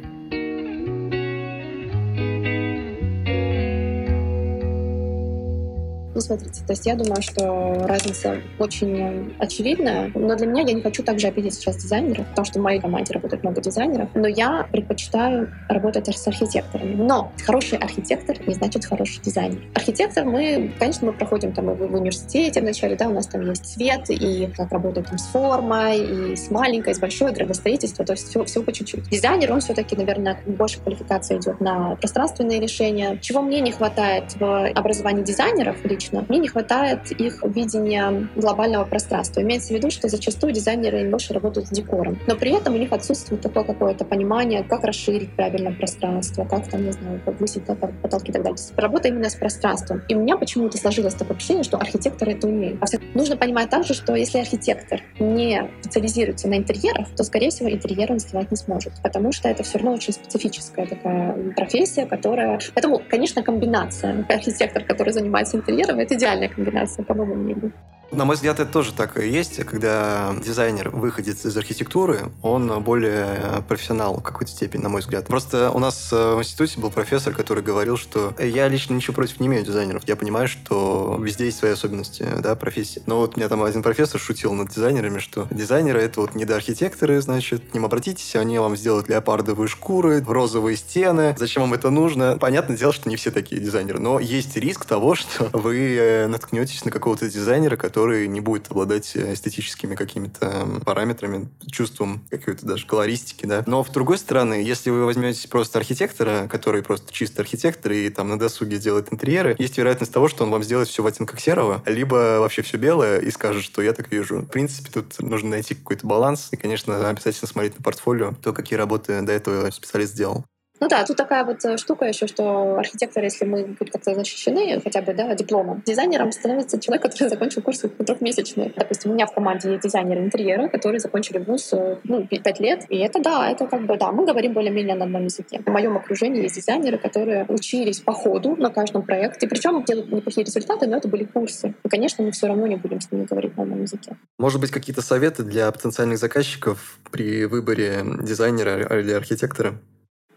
Ну, 6.14 6.21
смотрите, 6.21 6.61
то 6.64 6.73
есть 6.73 6.87
я 6.87 6.94
думаю, 6.94 7.23
что 7.23 7.87
разница 7.87 8.37
очень 8.59 9.35
очевидная, 9.38 10.12
но 10.14 10.37
для 10.37 10.47
меня 10.47 10.62
я 10.62 10.73
не 10.73 10.83
хочу 10.83 11.02
также 11.02 11.26
обидеть 11.26 11.54
сейчас 11.54 11.76
дизайнеров, 11.76 12.26
потому 12.28 12.44
что 12.44 12.61
в 12.61 12.62
моей 12.62 12.80
команде 12.80 13.12
работает 13.12 13.42
много 13.42 13.61
дизайнеров, 13.61 14.09
но 14.14 14.29
я 14.29 14.66
предпочитаю 14.70 15.50
работать 15.68 16.07
с 16.07 16.27
архитекторами. 16.29 16.94
Но 16.94 17.33
хороший 17.44 17.79
архитектор 17.79 18.37
не 18.46 18.55
значит 18.55 18.85
хороший 18.85 19.20
дизайнер. 19.22 19.61
Архитектор 19.74 20.24
мы, 20.24 20.72
конечно, 20.79 21.09
мы 21.09 21.12
проходим 21.12 21.53
там 21.53 21.70
и 21.70 21.74
в 21.74 21.94
университете 21.94 22.61
вначале, 22.61 22.94
да, 22.94 23.09
у 23.09 23.12
нас 23.12 23.27
там 23.27 23.48
есть 23.48 23.64
цвет, 23.66 24.09
и 24.09 24.48
как 24.57 24.70
работать 24.70 25.07
там 25.07 25.18
с 25.18 25.27
формой, 25.27 25.98
и 26.33 26.37
с 26.37 26.50
маленькой, 26.50 26.92
и 26.92 26.94
с 26.94 27.00
большой, 27.00 27.33
градостроительство, 27.33 28.05
то 28.05 28.12
есть 28.12 28.29
все, 28.29 28.44
все 28.44 28.62
по 28.62 28.72
чуть-чуть. 28.72 29.09
Дизайнер, 29.09 29.53
он 29.53 29.61
все-таки, 29.61 29.96
наверное, 29.96 30.38
больше 30.46 30.79
квалификация 30.81 31.38
идет 31.38 31.61
на 31.61 31.96
пространственные 31.96 32.61
решения. 32.61 33.18
Чего 33.20 33.42
мне 33.42 33.61
не 33.61 33.72
хватает 33.72 34.37
в 34.38 34.68
образовании 34.68 35.24
дизайнеров 35.24 35.85
лично, 35.85 36.04
лично. 36.05 36.25
Мне 36.29 36.38
не 36.38 36.49
хватает 36.49 37.11
их 37.12 37.43
видения 37.45 38.29
глобального 38.37 38.85
пространства. 38.85 39.40
Имеется 39.40 39.69
в 39.69 39.77
виду, 39.77 39.90
что 39.90 40.09
зачастую 40.09 40.53
дизайнеры 40.53 41.09
больше 41.11 41.33
работают 41.33 41.69
с 41.69 41.71
декором. 41.71 42.19
Но 42.27 42.37
при 42.37 42.53
этом 42.53 42.75
у 42.75 42.79
них 42.79 42.93
отсутствует 42.93 43.43
такое 43.43 43.64
какое-то 43.64 44.05
понимание, 44.05 44.62
как 44.62 44.85
расширить 44.85 45.35
правильно 45.35 45.73
пространство, 45.73 46.45
как 46.45 46.69
там, 46.69 46.85
не 46.85 46.93
знаю, 46.93 47.21
повысить 47.25 47.64
да, 47.64 47.75
потолки 47.75 48.31
и 48.31 48.33
так 48.33 48.43
далее. 48.43 48.59
Работа 48.77 49.09
именно 49.09 49.31
с 49.31 49.35
пространством. 49.35 50.03
И 50.09 50.14
у 50.14 50.21
меня 50.21 50.37
почему-то 50.37 50.79
сложилось 50.79 51.14
такое 51.14 51.35
впечатление, 51.35 51.64
что 51.64 51.79
архитекторы 51.79 52.33
это 52.33 52.47
умеют. 52.47 52.83
А 52.83 52.87
нужно 53.14 53.37
понимать 53.37 53.71
также, 53.71 53.95
что 53.95 54.14
если 54.14 54.38
архитектор 54.38 55.01
не 55.19 55.69
специализируется 55.83 56.49
на 56.49 56.57
интерьерах, 56.57 57.09
то, 57.17 57.25
скорее 57.25 57.51
всего, 57.51 57.71
интерьер 57.71 58.12
он 58.12 58.19
сделать 58.19 58.51
не 58.51 58.57
сможет, 58.57 58.93
потому 59.03 59.33
что 59.33 59.49
это 59.49 59.62
все 59.62 59.79
равно 59.79 59.95
очень 59.95 60.12
специфическая 60.12 60.87
такая 60.87 61.53
профессия, 61.55 62.07
которая... 62.07 62.61
Поэтому, 62.75 63.01
конечно, 63.09 63.43
комбинация 63.43 64.25
архитектор, 64.29 64.85
который 64.85 65.12
занимается 65.12 65.57
интерьером, 65.57 65.93
этом 65.94 66.04
это 66.04 66.14
идеальная 66.14 66.48
комбинация, 66.48 67.04
по 67.04 67.14
моему 67.14 67.35
мнению. 67.35 67.72
На 68.14 68.24
мой 68.24 68.37
взгляд, 68.37 68.61
это 68.61 68.70
тоже 68.70 68.92
так 68.92 69.18
и 69.18 69.29
есть, 69.29 69.57
когда 69.64 70.35
дизайнер 70.44 70.90
выходит 70.90 71.44
из 71.44 71.57
архитектуры, 71.57 72.31
он 72.42 72.81
более 72.83 73.64
профессионал 73.66 74.18
в 74.18 74.22
какой-то 74.22 74.53
степени, 74.53 74.83
на 74.83 74.88
мой 74.88 75.00
взгляд. 75.00 75.27
Просто 75.27 75.70
у 75.72 75.81
нас 75.81 76.12
в 76.12 76.38
институте 76.38 76.79
был 76.79 76.90
профессор, 76.90 77.35
который 77.35 77.64
говорил, 77.64 77.96
что 77.96 78.33
я 78.38 78.68
лично 78.68 78.94
ничего 78.94 79.14
против 79.14 79.40
не 79.40 79.48
имею 79.48 79.64
дизайнеров. 79.64 80.05
Я 80.07 80.14
понимаю, 80.14 80.46
что 80.46 81.18
везде 81.20 81.46
есть 81.46 81.59
свои 81.59 81.72
особенности 81.72 82.24
да, 82.38 82.55
профессии. 82.55 83.03
Но 83.07 83.18
вот 83.18 83.35
у 83.35 83.40
меня 83.40 83.48
там 83.48 83.64
один 83.64 83.83
профессор 83.83 84.20
шутил 84.20 84.53
над 84.53 84.68
дизайнерами, 84.68 85.18
что 85.18 85.48
дизайнеры— 85.50 86.00
это 86.03 86.20
вот 86.20 86.37
недоархитекторы, 86.37 87.20
значит, 87.20 87.70
к 87.70 87.74
ним 87.74 87.85
обратитесь, 87.85 88.37
они 88.37 88.59
вам 88.61 88.77
сделают 88.77 89.09
леопардовые 89.09 89.66
шкуры, 89.66 90.22
розовые 90.22 90.77
стены. 90.77 91.35
Зачем 91.37 91.62
вам 91.62 91.74
это 91.74 91.90
нужно? 91.90 92.38
Понятное 92.38 92.77
дело, 92.77 92.92
что 92.92 93.09
не 93.09 93.16
все 93.16 93.33
такие 93.33 93.61
дизайнеры, 93.61 93.98
но 93.98 94.20
есть 94.20 94.57
риск 94.57 94.85
того, 94.85 95.16
что 95.16 95.50
вы 95.53 95.96
э, 95.96 96.27
наткнетесь 96.29 96.85
на 96.85 96.92
какого-то 96.92 97.29
дизайнера, 97.29 97.77
который 97.77 98.04
который 98.05 98.29
не 98.29 98.40
будет 98.40 98.71
обладать 98.71 99.17
эстетическими 99.17 99.95
какими-то 99.95 100.83
параметрами, 100.85 101.49
чувством 101.73 102.23
какой-то 102.29 102.67
даже 102.67 102.87
колористики, 102.87 103.47
да. 103.47 103.64
Но, 103.67 103.83
с 103.83 103.88
другой 103.88 104.19
стороны, 104.19 104.55
если 104.55 104.90
вы 104.90 105.07
возьмете 105.07 105.49
просто 105.49 105.79
архитектора, 105.79 106.47
который 106.47 106.83
просто 106.83 107.11
чисто 107.14 107.40
архитектор 107.40 107.93
и 107.93 108.11
там 108.11 108.29
на 108.29 108.38
досуге 108.38 108.77
делает 108.77 109.11
интерьеры, 109.11 109.57
есть 109.59 109.79
вероятность 109.79 110.12
того, 110.12 110.29
что 110.29 110.45
он 110.45 110.51
вам 110.51 110.62
сделает 110.62 110.88
все 110.88 111.03
в 111.03 111.07
оттенках 111.07 111.40
серого, 111.40 111.83
либо 111.87 112.40
вообще 112.40 112.61
все 112.61 112.77
белое 112.77 113.21
и 113.21 113.31
скажет, 113.31 113.64
что 113.64 113.81
я 113.81 113.95
так 113.95 114.12
вижу. 114.12 114.40
В 114.40 114.49
принципе, 114.49 114.90
тут 114.93 115.19
нужно 115.21 115.49
найти 115.49 115.75
какой-то 115.75 116.07
баланс 116.07 116.49
и, 116.51 116.57
конечно, 116.57 117.09
обязательно 117.09 117.49
смотреть 117.49 117.79
на 117.79 117.83
портфолио, 117.83 118.35
то, 118.43 118.53
какие 118.53 118.79
работы 118.79 119.23
до 119.23 119.33
этого 119.33 119.71
специалист 119.71 120.12
сделал. 120.12 120.45
Ну 120.80 120.88
да, 120.88 121.04
тут 121.04 121.16
такая 121.16 121.44
вот 121.44 121.64
э, 121.64 121.76
штука 121.76 122.04
еще, 122.06 122.26
что 122.26 122.76
архитектор, 122.76 123.22
если 123.22 123.44
мы 123.44 123.76
как-то 123.78 124.14
защищены 124.14 124.80
хотя 124.82 125.02
бы 125.02 125.14
да, 125.14 125.32
дипломом, 125.34 125.82
дизайнером 125.87 126.32
становится 126.32 126.80
человек, 126.80 127.02
который 127.02 127.28
закончил 127.28 127.62
курс 127.62 127.84
трехмесячный. 127.98 128.72
Допустим, 128.76 129.12
у 129.12 129.14
меня 129.14 129.26
в 129.26 129.32
команде 129.32 129.70
есть 129.70 129.84
дизайнеры 129.84 130.22
интерьера, 130.22 130.68
которые 130.68 130.98
закончили 130.98 131.38
вуз 131.38 131.72
э, 131.72 131.98
ну, 132.02 132.26
5 132.26 132.60
лет. 132.60 132.84
И 132.88 132.98
это 132.98 133.20
да, 133.20 133.50
это 133.50 133.66
как 133.66 133.87
бы 133.87 133.96
да, 133.96 134.10
мы 134.10 134.26
говорим 134.26 134.52
более-менее 134.52 134.96
на 134.96 135.04
одном 135.04 135.24
языке. 135.24 135.62
В 135.64 135.70
моем 135.70 135.96
окружении 135.96 136.42
есть 136.42 136.56
дизайнеры, 136.56 136.98
которые 136.98 137.46
учились 137.48 138.00
по 138.00 138.12
ходу 138.12 138.56
на 138.56 138.70
каждом 138.70 139.02
проекте, 139.02 139.46
причем 139.46 139.84
делают 139.84 140.10
неплохие 140.10 140.44
результаты, 140.44 140.88
но 140.88 140.96
это 140.96 141.06
были 141.06 141.24
курсы. 141.24 141.74
И, 141.84 141.88
конечно, 141.88 142.24
мы 142.24 142.32
все 142.32 142.48
равно 142.48 142.66
не 142.66 142.76
будем 142.76 143.00
с 143.00 143.12
ними 143.12 143.24
говорить 143.24 143.56
на 143.56 143.62
одном 143.62 143.82
языке. 143.82 144.16
Может 144.38 144.60
быть, 144.60 144.72
какие-то 144.72 145.02
советы 145.02 145.44
для 145.44 145.70
потенциальных 145.70 146.18
заказчиков 146.18 146.98
при 147.12 147.44
выборе 147.44 148.02
дизайнера 148.22 149.00
или 149.00 149.12
архитектора? 149.12 149.78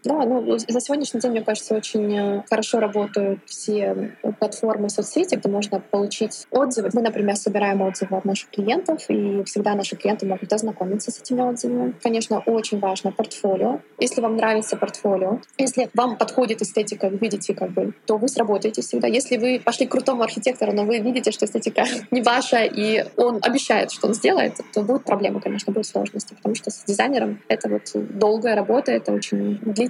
Да, 0.04 0.24
ну 0.24 0.56
за 0.58 0.80
сегодняшний 0.80 1.20
день, 1.20 1.32
мне 1.32 1.42
кажется, 1.42 1.74
очень 1.74 2.16
э, 2.16 2.42
хорошо 2.48 2.78
работают 2.78 3.40
все 3.46 4.16
платформы 4.38 4.90
соцсети, 4.90 5.34
где 5.34 5.48
можно 5.48 5.80
получить 5.80 6.46
отзывы. 6.50 6.90
Мы, 6.92 7.02
например, 7.02 7.36
собираем 7.36 7.82
отзывы 7.82 8.16
от 8.16 8.24
наших 8.24 8.50
клиентов, 8.50 9.04
и 9.08 9.42
всегда 9.44 9.74
наши 9.74 9.96
клиенты 9.96 10.26
могут 10.26 10.52
ознакомиться 10.52 11.10
с 11.10 11.20
этими 11.20 11.40
отзывами. 11.40 11.94
Конечно, 12.02 12.38
очень 12.46 12.78
важно 12.78 13.10
портфолио. 13.10 13.80
Если 13.98 14.20
вам 14.20 14.36
нравится 14.36 14.76
портфолио, 14.76 15.40
если 15.58 15.90
вам 15.94 16.16
подходит 16.16 16.62
эстетика, 16.62 17.08
вы 17.08 17.18
видите, 17.18 17.54
как 17.54 17.70
бы, 17.70 17.92
то 18.06 18.18
вы 18.18 18.28
сработаете 18.28 18.82
всегда. 18.82 19.08
Если 19.08 19.36
вы 19.36 19.60
пошли 19.64 19.86
к 19.86 19.90
крутому 19.90 20.22
архитектору, 20.22 20.72
но 20.72 20.84
вы 20.84 20.98
видите, 20.98 21.32
что 21.32 21.46
эстетика 21.46 21.84
не 22.10 22.22
ваша, 22.22 22.62
и 22.62 23.04
он 23.16 23.40
обещает, 23.42 23.90
что 23.90 24.06
он 24.06 24.14
сделает, 24.14 24.54
то 24.72 24.82
будут 24.82 25.04
проблемы, 25.04 25.40
конечно, 25.40 25.72
будут 25.72 25.86
сложности, 25.86 26.34
потому 26.34 26.54
что 26.54 26.70
с 26.70 26.84
дизайнером 26.84 27.40
это 27.48 27.68
вот 27.68 27.90
долгая 27.94 28.54
работа, 28.54 28.92
это 28.92 29.12
очень 29.12 29.58
длительная 29.62 29.87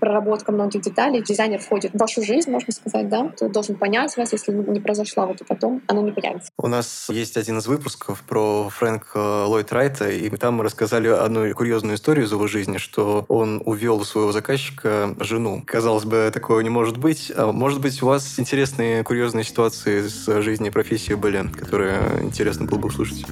проработка 0.00 0.52
многих 0.52 0.82
деталей. 0.82 1.22
Дизайнер 1.22 1.58
входит 1.60 1.92
в 1.92 1.98
вашу 1.98 2.22
жизнь, 2.22 2.50
можно 2.50 2.72
сказать, 2.72 3.08
да, 3.08 3.32
ты 3.36 3.48
должен 3.48 3.76
понять 3.76 4.16
вас, 4.16 4.32
если 4.32 4.52
не 4.52 4.80
произошла 4.80 5.26
вот 5.26 5.40
и 5.40 5.44
потом, 5.44 5.82
оно 5.86 6.02
не 6.02 6.12
появится. 6.12 6.50
У 6.58 6.68
нас 6.68 7.08
есть 7.10 7.36
один 7.36 7.58
из 7.58 7.66
выпусков 7.66 8.22
про 8.22 8.68
Фрэнка 8.68 9.46
Ллойд 9.46 9.72
Райта, 9.72 10.08
и 10.08 10.28
там 10.36 10.54
мы 10.54 10.64
рассказали 10.64 11.08
одну 11.08 11.52
курьезную 11.54 11.96
историю 11.96 12.26
из 12.26 12.32
его 12.32 12.46
жизни, 12.46 12.78
что 12.78 13.24
он 13.28 13.62
увел 13.64 13.98
у 13.98 14.04
своего 14.04 14.32
заказчика 14.32 15.14
жену. 15.20 15.62
Казалось 15.66 16.04
бы, 16.04 16.30
такого 16.32 16.60
не 16.60 16.70
может 16.70 16.96
быть. 16.96 17.32
А 17.36 17.52
может 17.52 17.80
быть, 17.80 18.02
у 18.02 18.06
вас 18.06 18.38
интересные 18.38 19.02
курьезные 19.04 19.44
ситуации 19.44 20.02
с 20.02 20.42
жизни 20.42 20.68
и 20.68 20.70
профессией 20.70 21.16
были, 21.16 21.48
которые 21.48 22.00
интересно 22.22 22.66
было 22.66 22.78
бы 22.78 22.88
услышать? 22.88 23.24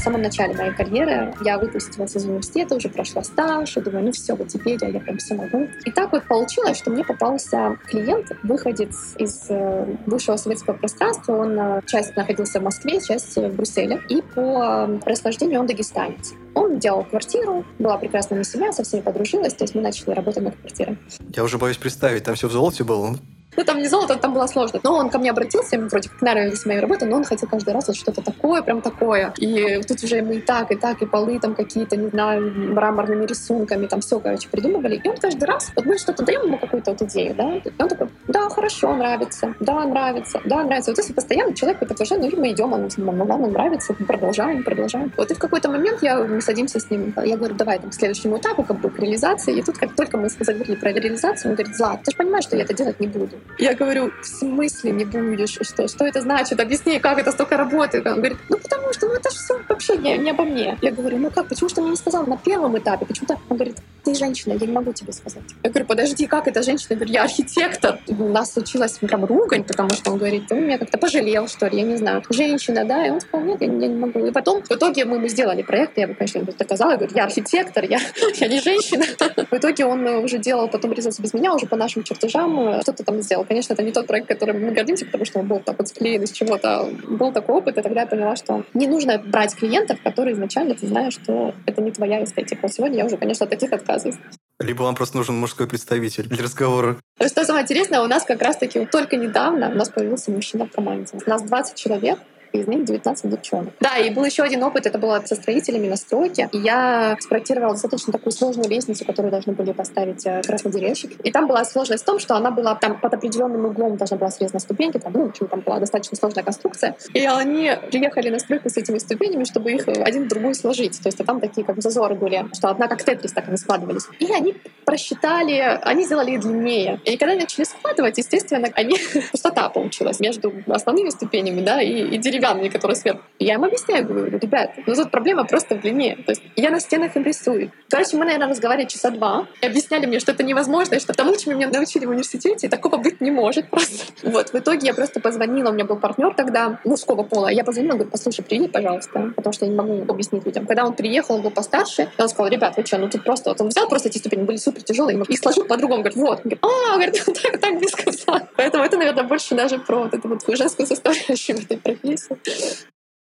В 0.00 0.02
самом 0.02 0.22
начале 0.22 0.54
моей 0.54 0.72
карьеры 0.72 1.34
я 1.44 1.58
выпустилась 1.58 2.16
из 2.16 2.24
университета, 2.24 2.74
уже 2.74 2.88
прошла 2.88 3.22
стаж, 3.22 3.76
и 3.76 3.80
думаю, 3.82 4.06
ну 4.06 4.12
все, 4.12 4.34
вот 4.34 4.48
теперь 4.48 4.78
я, 4.80 4.88
я 4.88 4.98
прям 4.98 5.18
все 5.18 5.34
могу. 5.34 5.68
И 5.84 5.90
так 5.90 6.10
вот 6.12 6.24
получилось, 6.24 6.78
что 6.78 6.90
мне 6.90 7.04
попался 7.04 7.76
клиент, 7.86 8.32
выходец 8.42 9.14
из 9.18 9.44
э, 9.50 9.84
бывшего 10.06 10.38
советского 10.38 10.72
пространства. 10.72 11.36
Он 11.36 11.60
э, 11.60 11.82
часть 11.86 12.16
находился 12.16 12.60
в 12.60 12.62
Москве, 12.62 12.98
часть 13.02 13.36
в 13.36 13.54
Брюсселе. 13.54 14.00
И 14.08 14.22
по 14.22 14.88
происхождению 15.04 15.60
он 15.60 15.66
дагестанец. 15.66 16.32
Он 16.54 16.78
делал 16.78 17.04
квартиру, 17.04 17.66
была 17.78 17.98
прекрасна 17.98 18.36
на 18.38 18.44
себя, 18.44 18.72
со 18.72 18.82
всеми 18.84 19.02
подружилась, 19.02 19.52
то 19.52 19.64
есть 19.64 19.74
мы 19.74 19.82
начали 19.82 20.12
работать 20.12 20.42
над 20.42 20.56
квартирой. 20.56 20.96
Я 21.36 21.44
уже 21.44 21.58
боюсь 21.58 21.76
представить, 21.76 22.24
там 22.24 22.36
все 22.36 22.48
в 22.48 22.52
золоте 22.52 22.84
было. 22.84 23.18
Ну, 23.60 23.66
там 23.66 23.78
не 23.78 23.88
золото, 23.88 24.16
там 24.16 24.32
было 24.32 24.46
сложно. 24.46 24.80
Но 24.82 24.96
он 24.96 25.10
ко 25.10 25.18
мне 25.18 25.30
обратился, 25.30 25.76
ему 25.76 25.88
вроде 25.88 26.08
как 26.08 26.22
нравились 26.22 26.64
мои 26.64 26.78
работы, 26.78 27.04
но 27.04 27.16
он 27.16 27.24
хотел 27.24 27.46
каждый 27.46 27.74
раз 27.74 27.88
вот 27.88 27.96
что-то 27.96 28.22
такое, 28.22 28.62
прям 28.62 28.80
такое. 28.80 29.34
И 29.36 29.82
тут 29.86 30.02
уже 30.02 30.22
мы 30.22 30.36
и 30.36 30.40
так, 30.40 30.72
и 30.72 30.76
так, 30.76 31.02
и 31.02 31.06
полы 31.06 31.38
там 31.38 31.54
какие-то, 31.54 31.94
не 31.96 32.08
знаю, 32.08 32.50
мраморными 32.72 33.26
рисунками, 33.26 33.86
там 33.86 34.00
все, 34.00 34.18
короче, 34.18 34.48
придумывали. 34.48 34.96
И 34.96 35.06
он 35.06 35.18
каждый 35.18 35.44
раз, 35.44 35.72
вот 35.76 35.84
мы 35.84 35.98
что-то 35.98 36.24
даем 36.24 36.46
ему 36.46 36.56
какую-то 36.56 36.92
вот 36.92 37.02
идею, 37.02 37.34
да, 37.34 37.56
и 37.56 37.62
он 37.78 37.88
такой, 37.88 38.08
да, 38.28 38.48
хорошо, 38.48 38.96
нравится, 38.96 39.54
да, 39.60 39.84
нравится, 39.84 40.40
да, 40.46 40.64
нравится. 40.64 40.92
Вот 40.92 40.98
если 40.98 41.12
постоянно 41.12 41.54
человек 41.54 41.80
подтверждает, 41.80 42.22
ну, 42.22 42.30
и 42.30 42.36
мы 42.36 42.52
идем, 42.52 42.72
он, 42.72 42.88
ну, 42.96 43.24
ладно, 43.26 43.46
нравится, 43.46 43.92
продолжаем, 43.92 44.64
продолжаем. 44.64 45.12
Вот 45.18 45.30
и 45.30 45.34
в 45.34 45.38
какой-то 45.38 45.68
момент 45.68 46.02
я, 46.02 46.16
мы 46.16 46.40
садимся 46.40 46.80
с 46.80 46.88
ним, 46.90 47.12
я 47.22 47.36
говорю, 47.36 47.56
давай 47.56 47.78
там, 47.78 47.90
к 47.90 47.94
следующему 47.94 48.38
этапу, 48.38 48.62
как 48.62 48.80
бы, 48.80 48.88
к 48.88 48.98
реализации. 48.98 49.58
И 49.58 49.62
тут, 49.62 49.76
как 49.76 49.94
только 49.94 50.16
мы 50.16 50.30
заговорили 50.30 50.76
про 50.76 50.92
реализацию, 50.92 51.50
он 51.50 51.56
говорит, 51.56 51.76
Злат, 51.76 52.02
ты 52.04 52.12
же 52.12 52.16
понимаешь, 52.16 52.44
что 52.44 52.56
я 52.56 52.62
это 52.62 52.72
делать 52.72 52.98
не 53.00 53.06
буду. 53.06 53.36
Я 53.58 53.74
говорю, 53.74 54.10
в 54.22 54.26
смысле 54.26 54.92
не 54.92 55.04
будешь? 55.04 55.58
Что, 55.60 55.88
что 55.88 56.04
это 56.04 56.20
значит? 56.20 56.60
Объясни, 56.60 56.98
как 56.98 57.18
это 57.18 57.32
столько 57.32 57.56
работает. 57.56 58.06
Он 58.06 58.16
говорит, 58.16 58.38
ну 58.48 58.56
потому 58.58 58.92
что 58.92 59.06
ну, 59.06 59.14
это 59.14 59.30
же 59.30 59.36
все 59.36 59.60
вообще 59.68 59.96
не, 59.96 60.16
не 60.18 60.30
обо 60.30 60.44
мне. 60.44 60.78
Я 60.82 60.90
говорю, 60.92 61.18
ну 61.18 61.30
как, 61.30 61.48
почему 61.48 61.68
что 61.68 61.82
мне 61.82 61.90
не 61.90 61.96
сказал 61.96 62.26
на 62.26 62.36
первом 62.36 62.78
этапе? 62.78 63.06
Почему-то 63.06 63.38
он 63.48 63.56
говорит, 63.56 63.76
ты 64.04 64.14
женщина, 64.14 64.54
я 64.54 64.66
не 64.66 64.72
могу 64.72 64.92
тебе 64.92 65.12
сказать. 65.12 65.42
Я 65.62 65.70
говорю, 65.70 65.86
подожди, 65.86 66.26
как 66.26 66.48
это 66.48 66.62
женщина? 66.62 66.88
Я 66.90 66.96
говорю, 66.96 67.12
я 67.12 67.22
архитектор. 67.22 67.98
У 68.08 68.28
нас 68.28 68.52
случилась 68.52 68.98
прям 68.98 69.24
ругань, 69.24 69.64
потому 69.64 69.90
что 69.90 70.12
он 70.12 70.18
говорит, 70.18 70.50
он 70.50 70.64
меня 70.64 70.78
как-то 70.78 70.98
пожалел, 70.98 71.48
что 71.48 71.66
ли, 71.66 71.78
я 71.78 71.82
не 71.82 71.96
знаю. 71.96 72.22
Женщина, 72.30 72.84
да, 72.84 73.06
и 73.06 73.10
он 73.10 73.20
сказал, 73.20 73.46
нет, 73.46 73.60
я, 73.60 73.66
я 73.66 73.88
не 73.88 73.96
могу. 73.96 74.26
И 74.26 74.30
потом, 74.30 74.62
в 74.62 74.70
итоге 74.70 75.04
мы, 75.04 75.18
мы 75.18 75.28
сделали 75.28 75.62
проект, 75.62 75.98
я 75.98 76.06
бы, 76.06 76.14
конечно, 76.14 76.42
доказала, 76.42 76.92
я 76.92 76.96
говорю, 76.96 77.14
я 77.14 77.24
архитектор, 77.24 77.84
я, 77.84 77.98
я 78.34 78.48
не 78.48 78.60
женщина. 78.60 79.04
В 79.50 79.54
итоге 79.54 79.84
он 79.84 80.06
уже 80.06 80.38
делал 80.38 80.68
потом 80.68 80.92
реализацию 80.92 81.22
без 81.24 81.34
меня, 81.34 81.54
уже 81.54 81.66
по 81.66 81.76
нашим 81.76 82.02
чертежам, 82.02 82.80
что-то 82.82 83.04
там 83.04 83.20
сделал. 83.22 83.39
Конечно, 83.44 83.72
это 83.72 83.82
не 83.82 83.92
тот 83.92 84.06
проект, 84.06 84.28
которым 84.28 84.64
мы 84.64 84.72
гордимся, 84.72 85.04
потому 85.06 85.24
что 85.24 85.40
он 85.40 85.46
был 85.46 85.60
так 85.60 85.78
вот 85.78 85.88
склеен 85.88 86.22
из 86.22 86.32
чего-то. 86.32 86.88
Был 87.08 87.32
такой 87.32 87.56
опыт, 87.56 87.78
и 87.78 87.82
тогда 87.82 88.02
я 88.02 88.06
поняла, 88.06 88.36
что 88.36 88.64
не 88.74 88.86
нужно 88.86 89.18
брать 89.18 89.54
клиентов, 89.54 90.00
которые 90.02 90.34
изначально 90.34 90.74
ты 90.74 90.86
знаешь, 90.86 91.14
что 91.14 91.54
это 91.66 91.82
не 91.82 91.90
твоя 91.90 92.22
эстетика. 92.24 92.68
Сегодня 92.68 92.98
я 92.98 93.06
уже, 93.06 93.16
конечно, 93.16 93.44
от 93.44 93.50
таких 93.50 93.72
отказываюсь. 93.72 94.18
Либо 94.58 94.82
вам 94.82 94.94
просто 94.94 95.16
нужен 95.16 95.36
мужской 95.36 95.66
представитель 95.66 96.24
для 96.24 96.44
разговора. 96.44 96.96
Что 97.18 97.44
самое 97.44 97.62
интересное, 97.62 98.02
у 98.02 98.06
нас 98.06 98.24
как 98.24 98.42
раз-таки 98.42 98.84
только 98.86 99.16
недавно 99.16 99.70
у 99.70 99.74
нас 99.74 99.88
появился 99.88 100.30
мужчина 100.30 100.66
в 100.66 100.70
команде. 100.70 101.12
У 101.26 101.30
нас 101.30 101.42
20 101.42 101.76
человек, 101.76 102.18
из 102.52 102.66
них 102.66 102.84
19 102.84 103.30
девчонок. 103.30 103.74
Да, 103.80 103.98
и 103.98 104.10
был 104.10 104.24
еще 104.24 104.42
один 104.42 104.62
опыт, 104.62 104.86
это 104.86 104.98
было 104.98 105.22
со 105.24 105.34
строителями 105.34 105.88
на 105.88 105.96
стройке. 105.96 106.48
И 106.52 106.58
я 106.58 107.16
спроектировала 107.20 107.72
достаточно 107.72 108.12
такую 108.12 108.32
сложную 108.32 108.68
лестницу, 108.68 109.04
которую 109.04 109.30
должны 109.30 109.52
были 109.52 109.72
поставить 109.72 110.26
э, 110.26 110.42
краснодеревщики. 110.42 111.16
И 111.22 111.30
там 111.30 111.46
была 111.46 111.64
сложность 111.64 112.02
в 112.02 112.06
том, 112.06 112.18
что 112.18 112.36
она 112.36 112.50
была 112.50 112.74
там 112.74 112.98
под 113.00 113.14
определенным 113.14 113.64
углом 113.66 113.96
должна 113.96 114.16
была 114.16 114.30
срезана 114.30 114.60
ступеньки, 114.60 114.98
там, 114.98 115.12
ну, 115.12 115.26
в 115.26 115.30
общем, 115.30 115.48
там 115.48 115.60
была 115.60 115.78
достаточно 115.78 116.16
сложная 116.16 116.44
конструкция. 116.44 116.96
И 117.14 117.24
они 117.24 117.72
приехали 117.90 118.30
на 118.30 118.38
стройку 118.38 118.68
с 118.68 118.76
этими 118.76 118.98
ступенями, 118.98 119.44
чтобы 119.44 119.72
их 119.72 119.86
один 119.88 120.24
в 120.24 120.28
другую 120.28 120.54
сложить. 120.54 121.00
То 121.00 121.08
есть 121.08 121.20
а 121.20 121.24
там 121.24 121.40
такие 121.40 121.64
как 121.64 121.80
зазоры 121.82 122.14
были, 122.14 122.46
что 122.54 122.68
одна 122.68 122.88
как 122.88 123.02
тетрис, 123.02 123.32
так 123.32 123.48
они 123.48 123.56
складывались. 123.56 124.04
И 124.18 124.32
они 124.32 124.56
просчитали, 124.84 125.78
они 125.82 126.04
сделали 126.04 126.36
длиннее. 126.36 127.00
И 127.04 127.16
когда 127.16 127.34
начали 127.34 127.64
складывать, 127.64 128.18
естественно, 128.18 128.68
они 128.74 128.96
пустота 129.30 129.68
получилась 129.68 130.20
между 130.20 130.52
основными 130.68 131.10
ступенями, 131.10 131.60
да, 131.60 131.80
и, 131.80 132.14
и 132.14 132.18
деревянными 132.18 132.39
деревянные, 132.40 132.70
которые 132.70 132.96
сверху. 132.96 133.20
Я 133.38 133.54
им 133.54 133.64
объясняю, 133.64 134.06
говорю, 134.06 134.38
ребят, 134.38 134.72
ну 134.86 134.94
тут 134.94 135.10
проблема 135.10 135.44
просто 135.44 135.74
в 135.74 135.80
длине. 135.80 136.16
То 136.26 136.32
есть 136.32 136.42
я 136.56 136.70
на 136.70 136.80
стенах 136.80 137.16
им 137.16 137.22
рисую. 137.22 137.70
Короче, 137.88 138.16
мы, 138.16 138.24
наверное, 138.24 138.48
разговаривали 138.48 138.86
часа 138.86 139.10
два 139.10 139.46
и 139.60 139.66
объясняли 139.66 140.06
мне, 140.06 140.20
что 140.20 140.32
это 140.32 140.42
невозможно, 140.42 140.94
и 140.94 141.00
что 141.00 141.12
тому, 141.12 141.36
чему 141.36 141.56
меня 141.56 141.68
научили 141.68 142.06
в 142.06 142.10
университете, 142.10 142.68
такого 142.68 142.96
быть 142.96 143.20
не 143.20 143.30
может 143.30 143.68
просто. 143.68 143.90
Вот, 144.30 144.50
в 144.50 144.54
итоге 144.54 144.86
я 144.86 144.94
просто 144.94 145.20
позвонила, 145.20 145.70
у 145.70 145.72
меня 145.72 145.84
был 145.84 145.96
партнер 145.96 146.34
тогда 146.34 146.78
мужского 146.84 147.22
пола, 147.24 147.48
я 147.48 147.64
позвонила, 147.64 147.94
говорю, 147.94 148.10
послушай, 148.10 148.42
приедь, 148.42 148.70
пожалуйста, 148.70 149.32
потому 149.34 149.52
что 149.52 149.64
я 149.64 149.70
не 149.70 149.76
могу 149.76 150.04
объяснить 150.12 150.46
людям. 150.46 150.66
Когда 150.66 150.86
он 150.86 150.94
приехал, 150.94 151.36
он 151.36 151.42
был 151.42 151.50
постарше, 151.50 152.08
и 152.16 152.22
он 152.22 152.28
сказал, 152.28 152.48
ребят, 152.48 152.76
вы 152.76 152.86
что, 152.86 152.98
ну 152.98 153.08
тут 153.08 153.24
просто, 153.24 153.50
вот 153.50 153.60
он 153.60 153.68
взял 153.68 153.88
просто 153.88 154.08
эти 154.08 154.18
ступени, 154.18 154.42
были 154.42 154.56
супер 154.56 154.82
тяжелые, 154.82 155.20
и 155.28 155.36
сложил 155.36 155.64
по-другому, 155.64 156.02
говорит, 156.02 156.16
вот, 156.16 156.40
говорит, 156.40 156.58
а, 156.62 156.94
говорит, 156.94 157.24
так, 157.42 157.58
так 157.60 157.80
без 157.80 157.92
конца. 157.92 158.48
Поэтому 158.56 158.84
это, 158.84 158.96
наверное, 158.96 159.24
больше 159.24 159.54
даже 159.54 159.78
про 159.78 160.04
вот 160.04 160.14
эту 160.14 160.28
вот 160.28 160.44
женскую 160.56 160.86
составляющую 160.86 161.56
в 161.58 161.64
этой 161.64 161.76
профессии. 161.76 162.29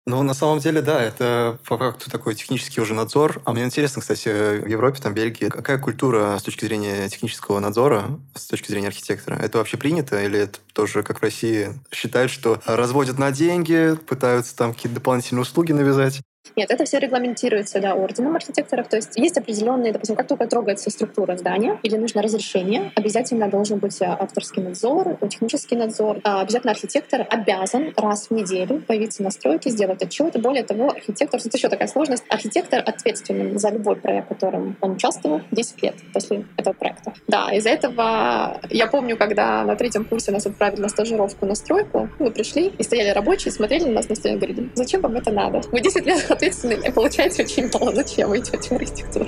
Ну, 0.07 0.23
на 0.23 0.33
самом 0.33 0.59
деле, 0.59 0.81
да, 0.81 1.03
это 1.03 1.59
по 1.68 1.77
факту 1.77 2.11
такой 2.11 2.35
технический 2.35 2.81
уже 2.81 2.94
надзор. 2.94 3.42
А 3.44 3.53
мне 3.53 3.64
интересно, 3.64 4.01
кстати, 4.01 4.61
в 4.61 4.66
Европе, 4.66 5.03
там, 5.03 5.12
Бельгии, 5.12 5.51
какая 5.51 5.79
культура 5.79 6.38
с 6.38 6.42
точки 6.42 6.64
зрения 6.64 7.07
технического 7.11 7.61
надзора, 7.61 8.18
с 8.35 8.47
точки 8.47 8.71
зрения 8.71 8.87
архитектора? 8.87 9.37
Это 9.37 9.59
вообще 9.59 9.77
принято 9.77 10.18
или 10.23 10.38
это 10.38 10.61
тоже, 10.73 11.03
как 11.03 11.18
в 11.18 11.23
России, 11.23 11.79
считают, 11.92 12.31
что 12.33 12.59
разводят 12.64 13.18
на 13.18 13.33
деньги, 13.33 13.99
пытаются 14.07 14.57
там 14.57 14.73
какие-то 14.73 14.94
дополнительные 14.94 15.42
услуги 15.42 15.73
навязать? 15.73 16.23
Нет, 16.56 16.70
это 16.70 16.84
все 16.84 16.98
регламентируется 16.98 17.80
да, 17.80 17.94
орденом 17.94 18.37
архитекторов. 18.37 18.88
То 18.88 18.96
есть 18.96 19.16
есть 19.16 19.37
определенные, 19.38 19.92
допустим, 19.92 20.16
как 20.16 20.26
только 20.26 20.46
трогается 20.46 20.90
структура 20.90 21.37
здания 21.37 21.78
или 21.82 21.96
нужно 21.96 22.22
разрешение, 22.22 22.92
обязательно 22.94 23.48
должен 23.48 23.78
быть 23.78 24.00
э, 24.00 24.04
авторский 24.04 24.62
надзор, 24.62 25.16
технический 25.28 25.76
надзор. 25.76 26.20
А 26.24 26.40
обязательно 26.40 26.72
архитектор 26.72 27.26
обязан 27.28 27.92
раз 27.96 28.28
в 28.28 28.30
неделю 28.32 28.80
появиться 28.80 29.22
на 29.22 29.30
стройке, 29.30 29.70
сделать 29.70 30.02
отчет. 30.02 30.40
Более 30.40 30.64
того, 30.64 30.90
архитектор, 30.90 31.40
тут 31.40 31.54
еще 31.54 31.68
такая 31.68 31.88
сложность, 31.88 32.24
архитектор 32.28 32.82
ответственен 32.84 33.58
за 33.58 33.70
любой 33.70 33.96
проект, 33.96 34.26
в 34.26 34.28
котором 34.28 34.76
он 34.80 34.92
участвовал 34.92 35.40
10 35.50 35.82
лет 35.82 35.94
после 36.12 36.44
этого 36.56 36.74
проекта. 36.74 37.12
Да, 37.26 37.50
из-за 37.52 37.70
этого 37.70 38.61
я 38.70 38.87
помню, 38.87 39.16
когда 39.16 39.64
на 39.64 39.76
третьем 39.76 40.04
курсе 40.04 40.32
нас 40.32 40.46
отправили 40.46 40.80
на 40.80 40.88
стажировку 40.88 41.46
на 41.46 41.54
стройку, 41.54 42.08
мы 42.18 42.30
пришли 42.30 42.72
и 42.78 42.82
стояли 42.82 43.11
рабочие, 43.11 43.52
смотрели 43.52 43.84
на 43.84 43.92
нас 43.92 44.08
на 44.08 44.14
стене 44.14 44.37
говорили, 44.37 44.70
зачем 44.74 45.00
вам 45.00 45.16
это 45.16 45.30
надо? 45.30 45.61
Вы 45.70 45.80
10 45.80 46.06
лет 46.06 46.38
ответственный, 46.38 46.88
и 46.88 46.90
получается 46.90 47.42
очень 47.42 47.68
мало. 47.72 47.94
Зачем 47.94 48.35
идете 48.37 48.59
в 48.59 48.72
архитектуру? 48.72 49.27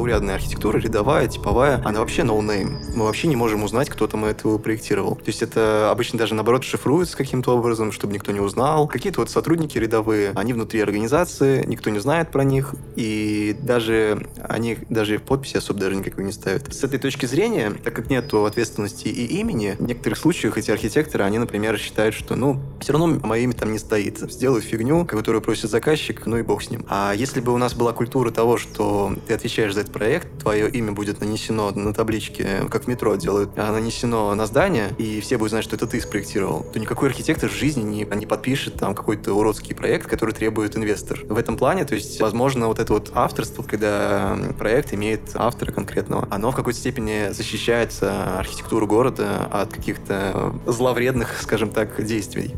Заурядная 0.00 0.36
архитектура, 0.36 0.78
рядовая, 0.78 1.28
типовая, 1.28 1.82
она 1.84 2.00
вообще 2.00 2.22
no-name. 2.22 2.94
Мы 2.96 3.04
вообще 3.04 3.28
не 3.28 3.36
можем 3.36 3.64
узнать, 3.64 3.90
кто 3.90 4.06
там 4.06 4.24
этого 4.24 4.56
проектировал. 4.56 5.16
То 5.16 5.26
есть 5.26 5.42
это 5.42 5.90
обычно 5.90 6.18
даже, 6.18 6.34
наоборот, 6.34 6.64
шифруется 6.64 7.18
каким-то 7.18 7.54
образом, 7.54 7.92
чтобы 7.92 8.14
никто 8.14 8.32
не 8.32 8.40
узнал. 8.40 8.88
Какие-то 8.88 9.20
вот 9.20 9.28
сотрудники 9.28 9.76
рядовые, 9.76 10.32
они 10.36 10.54
внутри 10.54 10.80
организации, 10.80 11.66
никто 11.66 11.90
не 11.90 11.98
знает 11.98 12.30
про 12.30 12.44
них, 12.44 12.74
и 12.96 13.54
даже 13.60 14.26
они 14.42 14.78
даже 14.88 15.18
в 15.18 15.22
подписи 15.22 15.58
особо 15.58 15.80
даже 15.80 15.96
никакой 15.96 16.24
не 16.24 16.32
ставят. 16.32 16.72
С 16.72 16.82
этой 16.82 16.98
точки 16.98 17.26
зрения, 17.26 17.70
так 17.84 17.94
как 17.94 18.08
нету 18.08 18.46
ответственности 18.46 19.08
и 19.08 19.38
имени, 19.38 19.76
в 19.78 19.82
некоторых 19.82 20.18
случаях 20.18 20.56
эти 20.56 20.70
архитекторы, 20.70 21.24
они, 21.24 21.38
например, 21.38 21.76
считают, 21.76 22.14
что, 22.14 22.36
ну, 22.36 22.58
все 22.80 22.94
равно 22.94 23.20
мое 23.22 23.42
имя 23.42 23.52
там 23.52 23.70
не 23.70 23.78
стоит. 23.78 24.18
Сделаю 24.18 24.62
фигню, 24.62 25.04
которую 25.04 25.42
просит 25.42 25.68
заказчик, 25.68 26.24
ну 26.24 26.38
и 26.38 26.42
бог 26.42 26.62
с 26.62 26.70
ним. 26.70 26.86
А 26.88 27.12
если 27.14 27.40
бы 27.40 27.52
у 27.52 27.58
нас 27.58 27.74
была 27.74 27.92
культура 27.92 28.30
того, 28.30 28.56
что 28.56 29.14
ты 29.28 29.34
отвечаешь 29.34 29.74
за 29.74 29.80
проект, 29.90 30.38
твое 30.38 30.70
имя 30.70 30.92
будет 30.92 31.20
нанесено 31.20 31.70
на 31.70 31.92
табличке, 31.92 32.62
как 32.70 32.84
в 32.84 32.86
метро 32.88 33.14
делают, 33.16 33.50
а 33.56 33.72
нанесено 33.72 34.34
на 34.34 34.46
здание, 34.46 34.94
и 34.98 35.20
все 35.20 35.38
будут 35.38 35.50
знать, 35.50 35.64
что 35.64 35.76
это 35.76 35.86
ты 35.86 36.00
спроектировал, 36.00 36.64
то 36.72 36.78
никакой 36.78 37.08
архитектор 37.08 37.50
в 37.50 37.54
жизни 37.54 37.82
не, 37.82 38.04
не 38.04 38.26
подпишет 38.26 38.76
там 38.76 38.94
какой-то 38.94 39.34
уродский 39.34 39.74
проект, 39.74 40.06
который 40.06 40.34
требует 40.34 40.76
инвестор. 40.76 41.20
В 41.28 41.36
этом 41.36 41.56
плане, 41.56 41.84
то 41.84 41.94
есть, 41.94 42.20
возможно, 42.20 42.68
вот 42.68 42.78
это 42.78 42.92
вот 42.92 43.10
авторство, 43.14 43.62
когда 43.62 44.38
проект 44.58 44.94
имеет 44.94 45.20
автора 45.34 45.72
конкретного, 45.72 46.26
оно 46.30 46.50
в 46.50 46.56
какой-то 46.56 46.78
степени 46.78 47.32
защищает 47.32 47.92
архитектуру 48.02 48.86
города 48.86 49.48
от 49.50 49.72
каких-то 49.72 50.54
зловредных, 50.66 51.40
скажем 51.40 51.70
так, 51.70 52.04
действий. 52.04 52.54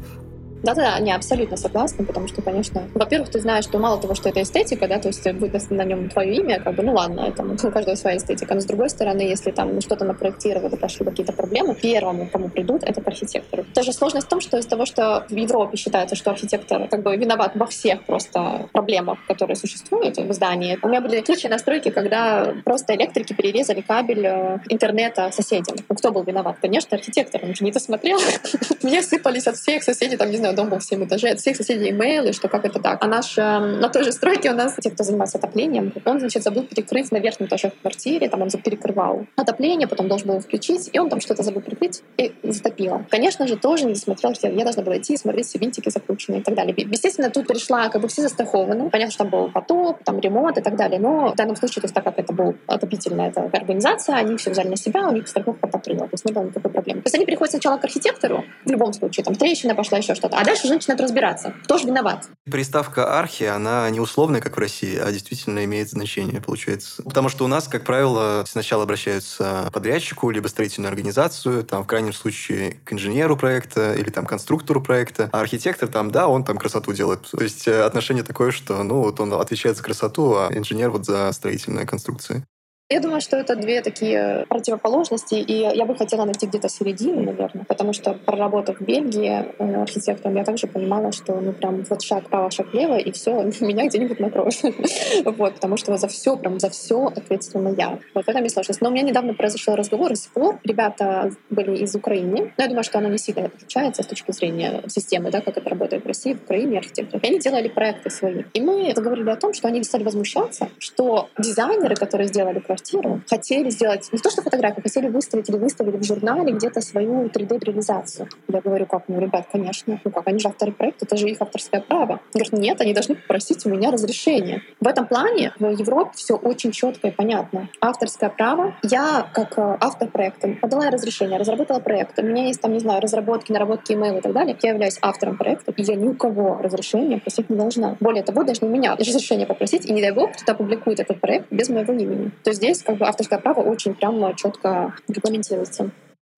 Да-да, 0.62 0.98
не, 1.00 1.12
абсолютно 1.12 1.56
согласна, 1.56 2.04
потому 2.04 2.28
что, 2.28 2.42
конечно, 2.42 2.82
во-первых, 2.94 3.30
ты 3.30 3.40
знаешь, 3.40 3.64
что 3.64 3.78
мало 3.78 4.00
того, 4.00 4.14
что 4.14 4.28
это 4.28 4.42
эстетика, 4.42 4.86
да, 4.86 4.98
то 4.98 5.08
есть 5.08 5.30
будет 5.32 5.70
на 5.70 5.84
нем 5.84 6.08
твое 6.08 6.36
имя, 6.36 6.60
как 6.60 6.74
бы, 6.74 6.82
ну 6.82 6.94
ладно, 6.94 7.20
это 7.20 7.42
у 7.44 7.70
каждого 7.70 7.94
своя 7.96 8.16
эстетика, 8.16 8.54
но 8.54 8.60
с 8.60 8.64
другой 8.64 8.90
стороны, 8.90 9.22
если 9.22 9.50
там 9.50 9.80
что-то 9.80 10.04
напроектировали, 10.04 10.76
пошли 10.76 11.04
какие-то 11.04 11.32
проблемы, 11.32 11.74
первому, 11.74 12.28
кому 12.30 12.48
придут, 12.48 12.82
это 12.84 13.00
к 13.00 13.08
архитектору. 13.08 13.64
Тоже 13.74 13.92
сложность 13.92 14.26
в 14.26 14.30
том, 14.30 14.40
что 14.40 14.58
из 14.58 14.66
того, 14.66 14.86
что 14.86 15.26
в 15.28 15.34
Европе 15.34 15.76
считается, 15.76 16.14
что 16.16 16.30
архитектор 16.30 16.88
как 16.88 17.02
бы 17.02 17.16
виноват 17.16 17.52
во 17.54 17.66
всех 17.66 18.04
просто 18.04 18.68
проблемах, 18.72 19.18
которые 19.26 19.56
существуют 19.56 20.16
в 20.18 20.32
здании. 20.32 20.78
У 20.82 20.88
меня 20.88 21.00
были 21.00 21.22
случаи 21.24 21.48
на 21.48 21.58
стройке, 21.58 21.90
когда 21.90 22.54
просто 22.64 22.94
электрики 22.94 23.32
перерезали 23.32 23.80
кабель 23.80 24.26
э, 24.26 24.58
интернета 24.68 25.30
соседям. 25.32 25.76
Ну, 25.88 25.96
кто 25.96 26.12
был 26.12 26.22
виноват? 26.22 26.56
Конечно, 26.60 26.96
архитектор. 26.96 27.40
Он 27.44 27.54
же 27.54 27.64
не 27.64 27.72
досмотрел. 27.72 28.18
Мне 28.82 29.02
сыпались 29.02 29.46
от 29.46 29.56
всех 29.56 29.82
соседей, 29.82 30.16
там, 30.16 30.30
не 30.30 30.36
знаю, 30.36 30.51
дом 30.52 30.68
был 30.68 30.78
в 30.78 30.84
7 30.84 31.04
этажей, 31.04 31.32
от 31.32 31.40
всех 31.40 31.56
соседей 31.56 31.90
имейлы, 31.90 32.32
что 32.32 32.48
как 32.48 32.64
это 32.64 32.80
так. 32.80 33.02
А 33.02 33.06
наш, 33.06 33.36
э, 33.38 33.42
на 33.42 33.88
той 33.88 34.04
же 34.04 34.12
стройке 34.12 34.50
у 34.50 34.54
нас, 34.54 34.76
те, 34.80 34.90
кто 34.90 35.04
занимается 35.04 35.38
отоплением, 35.38 35.92
он, 36.04 36.20
значит, 36.20 36.42
забыл 36.42 36.64
перекрыть 36.64 37.10
на 37.12 37.18
верхнем 37.18 37.46
этаже 37.46 37.70
в 37.70 37.80
квартире, 37.80 38.28
там 38.28 38.42
он 38.42 38.50
перекрывал 38.50 39.26
отопление, 39.36 39.88
потом 39.88 40.08
должен 40.08 40.28
был 40.28 40.40
включить, 40.40 40.90
и 40.92 40.98
он 40.98 41.08
там 41.08 41.20
что-то 41.20 41.42
забыл 41.42 41.62
прикрыть 41.62 42.02
и 42.16 42.32
затопило. 42.42 43.04
Конечно 43.10 43.46
же, 43.46 43.56
тоже 43.56 43.86
не 43.86 43.94
смотрел, 43.94 44.34
что 44.34 44.48
я 44.48 44.64
должна 44.64 44.82
была 44.82 44.98
идти 44.98 45.14
и 45.14 45.16
смотреть, 45.16 45.46
все 45.46 45.58
винтики 45.58 45.88
закручены 45.88 46.36
и 46.36 46.42
так 46.42 46.54
далее. 46.54 46.74
Естественно, 46.76 47.30
тут 47.30 47.46
пришла, 47.46 47.88
как 47.88 48.02
бы 48.02 48.08
все 48.08 48.22
застрахованы. 48.22 48.90
Понятно, 48.90 49.12
что 49.12 49.24
там 49.24 49.30
был 49.30 49.50
потоп, 49.50 50.02
там 50.04 50.20
ремонт 50.20 50.58
и 50.58 50.62
так 50.62 50.76
далее, 50.76 51.00
но 51.00 51.32
в 51.32 51.36
данном 51.36 51.56
случае, 51.56 51.82
то 51.82 51.86
есть 51.86 51.94
так 51.94 52.04
как 52.04 52.18
это 52.18 52.32
был 52.32 52.54
отопительная 52.66 53.28
эта 53.28 53.42
организация, 53.42 54.16
они 54.16 54.36
все 54.36 54.50
взяли 54.50 54.68
на 54.68 54.76
себя, 54.76 55.08
у 55.08 55.12
них 55.12 55.28
страховка 55.28 55.66
покрыла, 55.66 56.00
то 56.00 56.12
есть 56.12 56.24
не 56.24 56.32
было 56.32 56.44
никакой 56.44 56.70
проблемы. 56.70 57.02
То 57.02 57.06
есть 57.06 57.14
они 57.14 57.26
приходят 57.26 57.52
сначала 57.52 57.78
к 57.78 57.84
архитектору, 57.84 58.44
в 58.64 58.70
любом 58.70 58.92
случае, 58.92 59.24
там 59.24 59.34
трещина 59.34 59.74
пошла, 59.74 59.98
еще 59.98 60.14
что-то, 60.14 60.38
а 60.42 60.44
дальше 60.44 60.64
уже 60.64 60.74
начинают 60.74 61.00
разбираться, 61.00 61.54
кто 61.62 61.78
же 61.78 61.86
виноват. 61.86 62.28
Приставка 62.50 63.16
архи, 63.16 63.44
она 63.44 63.88
не 63.90 64.00
условная, 64.00 64.40
как 64.40 64.56
в 64.56 64.58
России, 64.58 64.98
а 64.98 65.12
действительно 65.12 65.64
имеет 65.64 65.88
значение, 65.88 66.40
получается. 66.40 67.00
Потому 67.04 67.28
что 67.28 67.44
у 67.44 67.48
нас, 67.48 67.68
как 67.68 67.84
правило, 67.84 68.42
сначала 68.48 68.82
обращаются 68.82 69.70
подрядчику, 69.72 70.30
либо 70.30 70.48
строительную 70.48 70.88
организацию, 70.88 71.62
там, 71.62 71.84
в 71.84 71.86
крайнем 71.86 72.12
случае, 72.12 72.78
к 72.84 72.92
инженеру 72.92 73.36
проекта 73.36 73.94
или 73.94 74.10
там 74.10 74.26
конструктору 74.26 74.82
проекта. 74.82 75.30
А 75.32 75.40
архитектор 75.40 75.88
там, 75.88 76.10
да, 76.10 76.26
он 76.26 76.42
там 76.42 76.58
красоту 76.58 76.92
делает. 76.92 77.20
То 77.30 77.42
есть 77.42 77.68
э, 77.68 77.82
отношение 77.82 78.24
такое, 78.24 78.50
что, 78.50 78.82
ну, 78.82 79.02
вот 79.02 79.20
он 79.20 79.32
отвечает 79.34 79.76
за 79.76 79.84
красоту, 79.84 80.34
а 80.34 80.48
инженер 80.52 80.90
вот 80.90 81.06
за 81.06 81.30
строительные 81.30 81.86
конструкции. 81.86 82.44
Я 82.92 83.00
думаю, 83.00 83.22
что 83.22 83.38
это 83.38 83.56
две 83.56 83.80
такие 83.80 84.44
противоположности, 84.50 85.36
и 85.36 85.54
я 85.54 85.86
бы 85.86 85.96
хотела 85.96 86.26
найти 86.26 86.46
где-то 86.46 86.68
середину, 86.68 87.22
наверное, 87.22 87.64
потому 87.64 87.94
что, 87.94 88.12
проработав 88.12 88.80
в 88.80 88.84
Бельгии 88.84 89.46
э, 89.58 89.82
архитектором, 89.82 90.36
я 90.36 90.44
также 90.44 90.66
понимала, 90.66 91.10
что 91.10 91.40
ну 91.40 91.54
прям 91.54 91.84
вот 91.88 92.02
шаг 92.02 92.26
вправо, 92.26 92.50
шаг 92.50 92.70
влево, 92.74 92.98
и 92.98 93.10
все, 93.12 93.50
меня 93.60 93.86
где-нибудь 93.86 94.20
накроют. 94.20 94.60
вот, 95.24 95.54
потому 95.54 95.78
что 95.78 95.96
за 95.96 96.06
все, 96.08 96.36
прям 96.36 96.60
за 96.60 96.68
все 96.68 97.06
ответственна 97.06 97.74
я. 97.78 97.98
Вот 98.12 98.26
в 98.26 98.28
этом 98.28 98.44
и 98.44 98.50
сложность. 98.50 98.82
Но 98.82 98.90
у 98.90 98.92
меня 98.92 99.04
недавно 99.04 99.32
произошел 99.32 99.74
разговор 99.74 100.12
и 100.12 100.16
спор. 100.16 100.58
Ребята 100.62 101.30
были 101.48 101.78
из 101.78 101.94
Украины, 101.94 102.52
но 102.58 102.64
я 102.64 102.68
думаю, 102.68 102.84
что 102.84 102.98
оно 102.98 103.08
не 103.08 103.16
сильно 103.16 103.46
отличается 103.46 104.02
с 104.02 104.06
точки 104.06 104.32
зрения 104.32 104.82
системы, 104.88 105.30
да, 105.30 105.40
как 105.40 105.56
это 105.56 105.70
работает 105.70 106.04
в 106.04 106.06
России, 106.06 106.34
в 106.34 106.42
Украине 106.42 106.76
архитекторы. 106.76 107.22
И 107.22 107.26
они 107.26 107.38
делали 107.38 107.68
проекты 107.68 108.10
свои. 108.10 108.42
И 108.52 108.60
мы 108.60 108.92
заговорили 108.94 109.30
о 109.30 109.36
том, 109.36 109.54
что 109.54 109.68
они 109.68 109.82
стали 109.82 110.04
возмущаться, 110.04 110.68
что 110.78 111.30
дизайнеры, 111.38 111.94
которые 111.94 112.28
сделали 112.28 112.58
квартиру, 112.58 112.81
квартиру, 112.82 113.20
хотели 113.28 113.70
сделать 113.70 114.08
не 114.12 114.18
то 114.18 114.30
что 114.30 114.42
фотографию, 114.42 114.82
хотели 114.82 115.08
выставить 115.08 115.48
или 115.48 115.56
выставили 115.56 115.96
в 115.96 116.04
журнале 116.04 116.52
где-то 116.52 116.80
свою 116.80 117.26
3D-реализацию. 117.26 118.28
Я 118.48 118.60
говорю, 118.60 118.86
как, 118.86 119.04
ну, 119.08 119.20
ребят, 119.20 119.46
конечно, 119.52 120.00
ну 120.04 120.10
как, 120.10 120.26
они 120.26 120.38
же 120.38 120.48
авторы 120.48 120.72
проекта, 120.72 121.06
это 121.06 121.16
же 121.16 121.28
их 121.28 121.40
авторское 121.40 121.80
право. 121.80 122.20
Говорят, 122.34 122.52
нет, 122.52 122.80
они 122.80 122.92
должны 122.92 123.14
попросить 123.14 123.64
у 123.66 123.70
меня 123.70 123.90
разрешение. 123.90 124.62
В 124.80 124.86
этом 124.86 125.06
плане 125.06 125.52
в 125.58 125.70
Европе 125.70 126.12
все 126.14 126.34
очень 126.34 126.72
четко 126.72 127.08
и 127.08 127.10
понятно. 127.10 127.68
Авторское 127.80 128.30
право. 128.30 128.74
Я, 128.82 129.28
как 129.32 129.58
э, 129.58 129.76
автор 129.80 130.08
проекта, 130.08 130.48
подала 130.60 130.90
разрешение, 130.90 131.38
разработала 131.38 131.78
проект. 131.78 132.18
У 132.18 132.22
меня 132.22 132.46
есть 132.46 132.60
там, 132.60 132.72
не 132.72 132.80
знаю, 132.80 133.00
разработки, 133.00 133.52
наработки, 133.52 133.92
имейлы 133.92 134.18
и 134.18 134.20
так 134.20 134.32
далее. 134.32 134.56
Я 134.62 134.70
являюсь 134.70 134.98
автором 135.00 135.36
проекта, 135.36 135.72
и 135.72 135.82
я 135.82 135.94
ни 135.94 136.08
у 136.08 136.14
кого 136.14 136.58
разрешения 136.60 137.18
просить 137.18 137.50
не 137.50 137.56
должна. 137.56 137.96
Более 138.00 138.22
того, 138.22 138.42
даже 138.44 138.60
у 138.62 138.68
меня 138.68 138.96
разрешение 138.96 139.46
попросить, 139.46 139.86
и 139.86 139.92
не 139.92 140.02
дай 140.02 140.12
бог, 140.12 140.32
кто-то 140.32 140.52
опубликует 140.52 141.00
этот 141.00 141.20
проект 141.20 141.46
без 141.50 141.68
моего 141.68 141.92
имени. 141.92 142.30
То 142.42 142.50
есть 142.50 142.60
здесь 142.62 142.71
как 142.74 142.96
бы 142.96 143.06
авторское 143.06 143.38
право 143.38 143.60
очень 143.60 143.94
прямо 143.94 144.34
четко 144.34 144.94
регламентируется. 145.08 145.90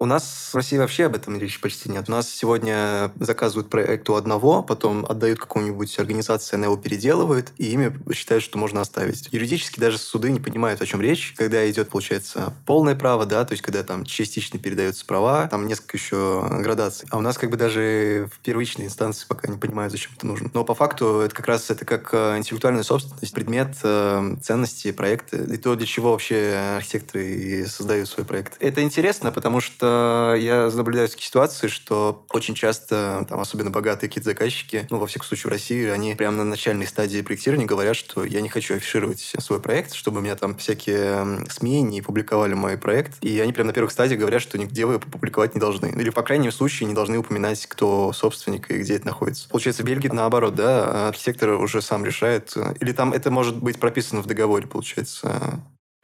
У 0.04 0.06
нас 0.06 0.50
в 0.52 0.54
России 0.54 0.76
вообще 0.76 1.06
об 1.06 1.14
этом 1.14 1.38
речи 1.38 1.58
почти 1.58 1.88
нет. 1.88 2.10
У 2.10 2.12
нас 2.12 2.28
сегодня 2.28 3.10
заказывают 3.18 3.70
проект 3.70 4.10
у 4.10 4.16
одного, 4.16 4.62
потом 4.62 5.06
отдают 5.06 5.38
какому-нибудь 5.38 5.98
организации, 5.98 6.56
она 6.56 6.66
его 6.66 6.76
переделывает, 6.76 7.52
и 7.56 7.68
ими 7.68 7.90
считают, 8.12 8.44
что 8.44 8.58
можно 8.58 8.82
оставить. 8.82 9.30
Юридически 9.32 9.80
даже 9.80 9.96
суды 9.96 10.30
не 10.30 10.40
понимают, 10.40 10.82
о 10.82 10.86
чем 10.86 11.00
речь, 11.00 11.32
когда 11.38 11.70
идет, 11.70 11.88
получается, 11.88 12.52
полное 12.66 12.94
право, 12.94 13.24
да, 13.24 13.46
то 13.46 13.52
есть 13.52 13.62
когда 13.62 13.82
там 13.82 14.04
частично 14.04 14.58
передаются 14.58 15.06
права, 15.06 15.48
там 15.48 15.66
несколько 15.66 15.96
еще 15.96 16.46
градаций. 16.50 17.08
А 17.10 17.16
у 17.16 17.22
нас 17.22 17.38
как 17.38 17.48
бы 17.48 17.56
даже 17.56 18.28
в 18.30 18.40
первичной 18.40 18.84
инстанции 18.84 19.24
пока 19.26 19.48
не 19.48 19.56
понимают, 19.56 19.90
зачем 19.90 20.12
это 20.14 20.26
нужно. 20.26 20.50
Но 20.52 20.64
по 20.64 20.74
факту 20.74 21.20
это 21.20 21.34
как 21.34 21.46
раз 21.46 21.70
это 21.70 21.86
как 21.86 22.12
э, 22.12 22.36
интеллектуальная 22.36 22.82
собственность, 22.82 23.32
предмет 23.32 23.74
э, 23.82 24.36
ценности 24.42 24.92
проекта, 24.92 25.38
и 25.38 25.56
то, 25.56 25.76
для 25.76 25.86
чего 25.86 26.10
вообще 26.10 26.74
архитекторы 26.76 27.66
создают 27.66 28.06
свой 28.06 28.26
проект. 28.26 28.58
Это 28.60 28.82
интересно, 28.82 29.32
потому 29.32 29.62
что 29.62 29.93
я 30.38 30.70
наблюдаю 30.74 31.08
такие 31.08 31.26
ситуации, 31.26 31.68
что 31.68 32.24
очень 32.30 32.54
часто, 32.54 33.26
там, 33.28 33.40
особенно 33.40 33.70
богатые 33.70 34.08
какие-то 34.08 34.30
заказчики, 34.30 34.86
ну, 34.90 34.98
во 34.98 35.06
всяком 35.06 35.26
случае, 35.26 35.50
в 35.50 35.52
России, 35.52 35.88
они 35.88 36.14
прямо 36.14 36.38
на 36.38 36.44
начальной 36.44 36.86
стадии 36.86 37.20
проектирования 37.22 37.66
говорят, 37.66 37.96
что 37.96 38.24
я 38.24 38.40
не 38.40 38.48
хочу 38.48 38.74
афишировать 38.74 39.34
свой 39.38 39.60
проект, 39.60 39.94
чтобы 39.94 40.20
меня 40.20 40.36
там 40.36 40.56
всякие 40.56 41.46
СМИ 41.48 41.82
не 41.82 42.02
публиковали 42.02 42.54
мой 42.54 42.78
проект. 42.78 43.22
И 43.22 43.40
они 43.40 43.52
прямо 43.52 43.68
на 43.68 43.72
первых 43.72 43.92
стадиях 43.92 44.20
говорят, 44.20 44.42
что 44.42 44.58
нигде 44.58 44.86
вы 44.86 44.98
публиковать 44.98 45.54
не 45.54 45.60
должны. 45.60 45.86
Или, 45.86 46.10
по 46.10 46.22
крайней 46.22 46.50
случае, 46.50 46.88
не 46.88 46.94
должны 46.94 47.18
упоминать, 47.18 47.66
кто 47.66 48.12
собственник 48.12 48.70
и 48.70 48.78
где 48.78 48.96
это 48.96 49.06
находится. 49.06 49.48
Получается, 49.48 49.82
в 49.82 49.86
Бельгии 49.86 50.08
наоборот, 50.08 50.54
да, 50.54 51.08
архитектор 51.08 51.50
уже 51.50 51.82
сам 51.82 52.04
решает. 52.04 52.54
Или 52.80 52.92
там 52.92 53.12
это 53.12 53.30
может 53.30 53.56
быть 53.56 53.78
прописано 53.78 54.22
в 54.22 54.26
договоре, 54.26 54.66
получается, 54.66 55.60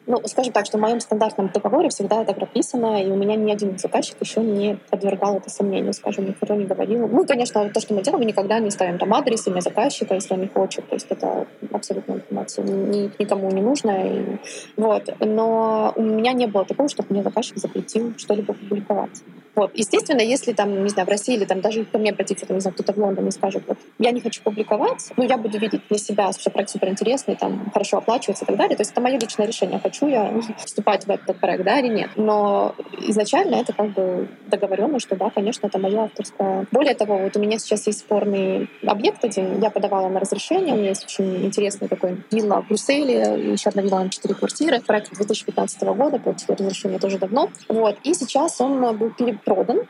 ну, 0.07 0.21
скажем 0.27 0.53
так, 0.53 0.67
что 0.67 0.79
в 0.79 0.81
моем 0.81 1.01
стандартном 1.01 1.51
договоре 1.53 1.89
всегда 1.89 2.23
это 2.23 2.33
прописано, 2.33 3.03
и 3.03 3.11
у 3.11 3.17
меня 3.17 3.37
ни 3.37 3.53
один 3.53 3.79
заказчик 3.79 4.17
еще 4.21 4.41
не 4.41 4.79
подвергал 4.91 5.37
это 5.37 5.51
сомнению, 5.51 5.93
скажем, 5.93 6.27
никто 6.27 6.55
не 6.55 6.65
говорил. 6.65 7.07
Ну, 7.07 7.27
конечно, 7.27 7.69
то, 7.71 7.81
что 7.81 7.95
мы 7.95 8.03
делаем, 8.03 8.21
мы 8.21 8.27
никогда 8.27 8.59
не 8.59 8.71
ставим 8.71 8.99
там 8.99 9.13
адрес, 9.15 9.47
имя 9.47 9.61
заказчика, 9.61 10.15
если 10.15 10.35
он 10.35 10.41
не 10.41 10.49
хочет. 10.49 10.89
То 10.89 10.95
есть 10.95 11.07
это 11.11 11.47
абсолютно 11.73 12.15
информация 12.15 12.65
ни, 12.65 13.11
никому 13.19 13.51
не 13.51 13.63
нужна. 13.63 14.03
И, 14.03 14.39
вот. 14.77 15.15
Но 15.21 15.93
у 15.97 16.03
меня 16.03 16.33
не 16.33 16.47
было 16.47 16.65
такого, 16.65 16.89
чтобы 16.89 17.09
мне 17.11 17.23
заказчик 17.23 17.59
запретил 17.59 18.15
что-либо 18.17 18.55
публиковать. 18.55 19.23
Вот. 19.55 19.73
Естественно, 19.75 20.21
если 20.21 20.53
там, 20.53 20.85
не 20.85 20.89
знаю, 20.89 21.07
в 21.07 21.11
России 21.11 21.35
или 21.35 21.45
там 21.45 21.61
даже 21.61 21.85
ко 21.85 21.99
мне 21.99 22.11
обратится, 22.11 22.47
там, 22.47 22.57
не 22.57 22.61
знаю, 22.61 22.75
кто-то 22.75 22.93
в 22.93 22.99
Лондоне 22.99 23.31
скажет, 23.31 23.65
вот, 23.67 23.79
я 23.99 24.11
не 24.13 24.21
хочу 24.21 24.43
публиковать, 24.43 25.11
но 25.17 25.25
я 25.25 25.37
буду 25.37 25.59
видеть 25.59 25.83
для 25.89 25.99
себя, 25.99 26.33
что 26.33 26.51
проект 26.51 26.71
супер 26.71 26.89
интересный, 26.89 27.37
там, 27.37 27.71
хорошо 27.73 27.99
оплачивается 27.99 28.45
и 28.45 28.47
так 28.47 28.57
далее. 28.57 28.77
То 28.77 28.83
есть 28.83 28.93
это 28.93 29.01
мое 29.01 29.19
личное 29.19 29.47
решение, 29.47 29.79
хочу 29.79 30.00
я 30.07 30.33
вступать 30.65 31.07
в 31.07 31.11
этот 31.11 31.39
проект, 31.39 31.65
да, 31.65 31.79
или 31.81 31.89
нет. 31.89 32.11
Но 32.17 32.75
изначально 33.09 33.57
это 33.57 33.73
как 33.73 33.93
бы 33.93 34.29
договорено, 34.47 34.99
что 35.01 35.17
да, 35.17 35.31
конечно, 35.31 35.67
это 35.67 35.79
мое 35.79 36.05
авторское. 36.05 36.67
Более 36.71 36.95
того, 36.95 37.19
вот 37.19 37.37
у 37.37 37.41
меня 37.41 37.59
сейчас 37.59 37.87
есть 37.87 38.01
спорный 38.01 38.69
объект 38.85 39.25
один, 39.25 39.61
я 39.61 39.71
подавала 39.71 40.09
на 40.09 40.21
разрешение, 40.21 40.75
у 40.75 40.79
меня 40.79 40.91
есть 40.91 41.05
очень 41.05 41.45
интересный 41.45 41.89
такой 41.89 42.23
вилла 42.31 42.63
в 42.63 42.69
Брюсселе, 42.69 43.53
еще 43.53 43.71
одна 43.71 43.83
вилла 43.83 44.01
на 44.01 44.11
четыре 44.11 44.35
квартиры, 44.35 44.81
проект 44.81 45.13
2015 45.15 45.83
года, 45.83 46.19
получила 46.19 46.57
разрешение 46.57 46.99
тоже 46.99 47.19
давно. 47.19 47.51
Вот. 47.69 47.97
И 48.05 48.15
сейчас 48.15 48.61
он 48.61 48.97
был 48.97 49.11
перепродан 49.11 49.81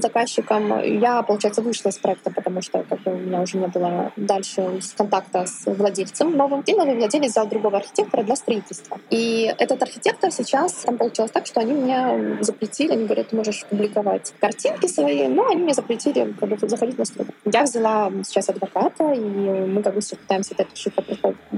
заказчиком. 0.00 0.82
Я, 0.82 1.22
получается, 1.22 1.62
вышла 1.62 1.90
из 1.90 1.98
проекта, 1.98 2.30
потому 2.30 2.62
что 2.62 2.84
как 2.88 3.00
у 3.06 3.10
меня 3.10 3.40
уже 3.40 3.58
не 3.58 3.66
было 3.66 4.12
дальше 4.16 4.80
контакта 4.96 5.46
с 5.46 5.64
владельцем 5.66 6.36
новым. 6.36 6.62
И 6.62 6.74
новый 6.74 6.96
владелец 6.96 7.30
взял 7.30 7.46
другого 7.46 7.78
архитектора 7.78 8.22
для 8.22 8.36
строительства. 8.36 8.98
И 9.10 9.49
этот 9.58 9.82
архитектор 9.82 10.30
сейчас, 10.30 10.72
там 10.72 10.96
получилось 10.98 11.30
так, 11.30 11.46
что 11.46 11.60
они 11.60 11.72
мне 11.72 12.38
запретили, 12.40 12.92
они 12.92 13.04
говорят, 13.04 13.28
ты 13.28 13.36
можешь 13.36 13.64
публиковать 13.66 14.32
картинки 14.40 14.86
свои, 14.86 15.28
но 15.28 15.48
они 15.48 15.62
мне 15.62 15.74
запретили 15.74 16.34
как 16.38 16.48
бы, 16.48 16.68
заходить 16.68 16.98
на 16.98 17.04
стройку. 17.04 17.32
Я 17.44 17.62
взяла 17.62 18.10
сейчас 18.24 18.48
адвоката, 18.48 19.12
и 19.12 19.20
мы 19.20 19.82
как 19.82 19.94
бы 19.94 20.00
все 20.00 20.16
пытаемся 20.16 20.54
это 20.54 20.66
решить 20.72 20.94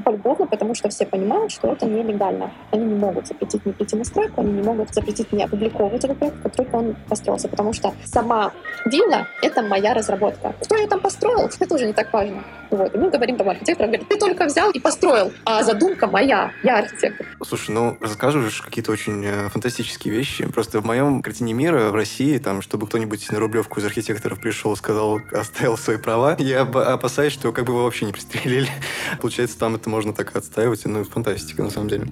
полюбовно, 0.04 0.46
потому 0.46 0.74
что 0.74 0.88
все 0.88 1.06
понимают, 1.06 1.52
что 1.52 1.72
это 1.72 1.86
нелегально. 1.86 2.52
Они 2.70 2.84
не 2.84 2.94
могут 2.94 3.26
запретить 3.26 3.64
мне 3.64 3.74
прийти 3.74 3.96
на 3.96 4.04
стройку, 4.04 4.40
они 4.40 4.52
не 4.52 4.62
могут 4.62 4.94
запретить 4.94 5.32
мне 5.32 5.44
опубликовывать 5.44 6.04
этот 6.04 6.18
проект, 6.18 6.56
только 6.56 6.76
он 6.76 6.96
построился, 7.08 7.48
потому 7.48 7.72
что 7.72 7.92
сама 8.04 8.52
вилла— 8.84 9.26
это 9.42 9.62
моя 9.62 9.94
разработка. 9.94 10.54
Кто 10.62 10.76
ее 10.76 10.86
там 10.86 11.00
построил, 11.00 11.48
это 11.58 11.74
уже 11.74 11.86
не 11.86 11.92
так 11.92 12.12
важно. 12.12 12.44
Вот. 12.70 12.94
И 12.94 12.98
мы 12.98 13.10
говорим 13.10 13.36
там 13.36 13.48
архитектору, 13.48 13.88
говорит, 13.88 14.08
ты 14.08 14.18
только 14.18 14.44
взял 14.44 14.70
и 14.70 14.80
построил, 14.80 15.32
а 15.44 15.62
задумка 15.62 16.06
моя, 16.06 16.52
я 16.62 16.78
архитектор. 16.78 17.26
Слушай, 17.44 17.70
ну 17.74 17.81
расскажешь 18.00 18.60
какие-то 18.60 18.92
очень 18.92 19.24
э, 19.24 19.48
фантастические 19.48 20.14
вещи. 20.14 20.46
Просто 20.46 20.80
в 20.80 20.84
моем 20.84 21.22
картине 21.22 21.52
мира 21.52 21.90
в 21.90 21.94
России, 21.94 22.38
там, 22.38 22.62
чтобы 22.62 22.86
кто-нибудь 22.86 23.30
на 23.30 23.38
Рублевку 23.38 23.80
из 23.80 23.84
архитекторов 23.84 24.40
пришел, 24.40 24.76
сказал, 24.76 25.20
оставил 25.32 25.76
свои 25.76 25.96
права, 25.96 26.36
я 26.38 26.62
опасаюсь, 26.62 27.32
что 27.32 27.52
как 27.52 27.64
бы 27.64 27.72
его 27.72 27.84
вообще 27.84 28.06
не 28.06 28.12
пристрелили. 28.12 28.68
Получается, 29.20 29.58
там 29.58 29.74
это 29.74 29.88
можно 29.88 30.12
так 30.12 30.34
отстаивать. 30.36 30.84
Ну, 30.84 31.04
фантастика, 31.04 31.62
на 31.62 31.70
самом 31.70 31.88
деле. 31.88 32.06